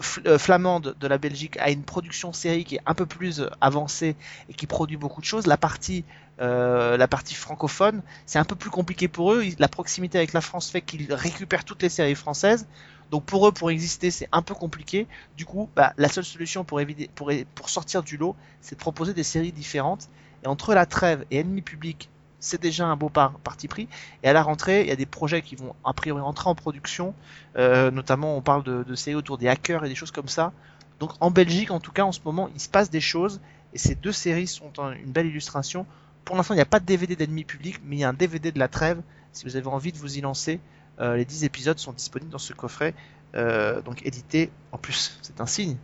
[0.00, 4.16] flamande de la Belgique a une production série qui est un peu plus euh, avancée
[4.48, 5.46] et qui produit beaucoup de choses.
[5.46, 6.04] La partie,
[6.40, 9.44] euh, la partie francophone, c'est un peu plus compliqué pour eux.
[9.58, 12.66] La proximité avec la France fait qu'ils récupèrent toutes les séries françaises.
[13.10, 15.06] Donc pour eux, pour exister, c'est un peu compliqué.
[15.36, 19.14] Du coup, bah, la seule solution pour, éviter, pour sortir du lot, c'est de proposer
[19.14, 20.08] des séries différentes.
[20.44, 22.08] Et entre La Trêve et Ennemi Public,
[22.40, 23.88] c'est déjà un beau par- parti pris.
[24.22, 26.54] Et à la rentrée, il y a des projets qui vont a priori entrer en
[26.54, 27.14] production,
[27.56, 30.52] euh, notamment on parle de, de séries autour des hackers et des choses comme ça.
[30.98, 33.40] Donc en Belgique, en tout cas, en ce moment, il se passe des choses,
[33.74, 35.86] et ces deux séries sont un- une belle illustration.
[36.24, 38.12] Pour l'instant, il n'y a pas de DVD d'ennemi public, mais il y a un
[38.14, 39.00] DVD de la trêve.
[39.32, 40.60] Si vous avez envie de vous y lancer,
[41.00, 42.94] euh, les 10 épisodes sont disponibles dans ce coffret,
[43.34, 44.50] euh, donc édité.
[44.72, 45.76] En plus, c'est un signe.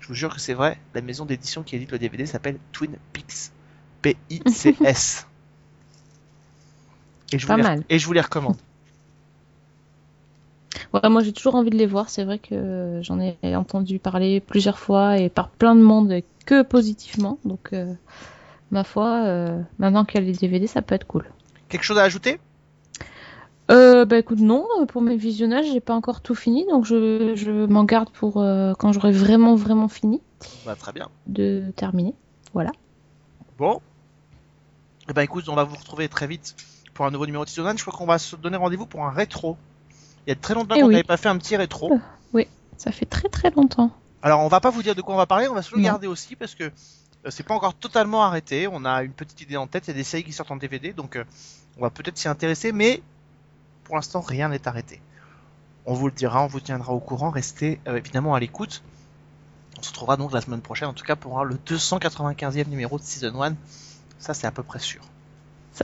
[0.00, 0.78] Je vous jure que c'est vrai.
[0.94, 3.52] La maison d'édition qui édite le DVD s'appelle Twin Peaks.
[4.02, 5.26] P-I-C-S.
[7.32, 7.84] Et je, Pas vous les, mal.
[7.88, 8.56] et je vous les recommande.
[10.92, 12.08] Ouais, moi j'ai toujours envie de les voir.
[12.08, 16.24] C'est vrai que j'en ai entendu parler plusieurs fois et par plein de monde et
[16.46, 17.38] que positivement.
[17.44, 17.92] Donc, euh,
[18.72, 21.30] ma foi, euh, maintenant qu'il y a les DVD, ça peut être cool.
[21.68, 22.40] Quelque chose à ajouter?
[23.70, 27.66] Euh, bah écoute, non, pour mes visionnages, j'ai pas encore tout fini, donc je, je
[27.66, 30.20] m'en garde pour euh, quand j'aurai vraiment, vraiment fini
[30.66, 31.08] bah, Très bien.
[31.28, 32.14] de terminer.
[33.58, 33.80] Bon.
[35.08, 36.56] Eh ben écoute, on va vous retrouver très vite
[37.00, 39.10] pour un nouveau numéro de Season Je crois qu'on va se donner rendez-vous pour un
[39.10, 39.56] rétro.
[40.26, 40.92] Il y a très longtemps Eh qu'on oui.
[40.92, 41.98] n'avait pas fait un petit rétro.
[42.76, 43.90] Ça fait très très longtemps.
[44.22, 45.80] Alors on va pas vous dire de quoi on va parler, on va se le
[45.80, 46.70] garder aussi parce que euh,
[47.30, 48.68] c'est pas encore totalement arrêté.
[48.70, 50.56] On a une petite idée en tête, il y a des séries qui sortent en
[50.56, 51.24] DVD, donc euh,
[51.78, 53.02] on va peut-être s'y intéresser, mais
[53.84, 55.00] pour l'instant rien n'est arrêté.
[55.86, 58.82] On vous le dira, on vous tiendra au courant, restez euh, évidemment à l'écoute.
[59.78, 62.98] On se retrouvera donc la semaine prochaine, en tout cas pour voir le 295e numéro
[62.98, 63.54] de Season 1.
[64.18, 65.00] Ça c'est à peu près sûr.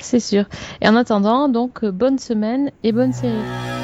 [0.01, 0.45] C'est sûr.
[0.81, 3.76] Et en attendant, donc euh, bonne semaine et bonne série.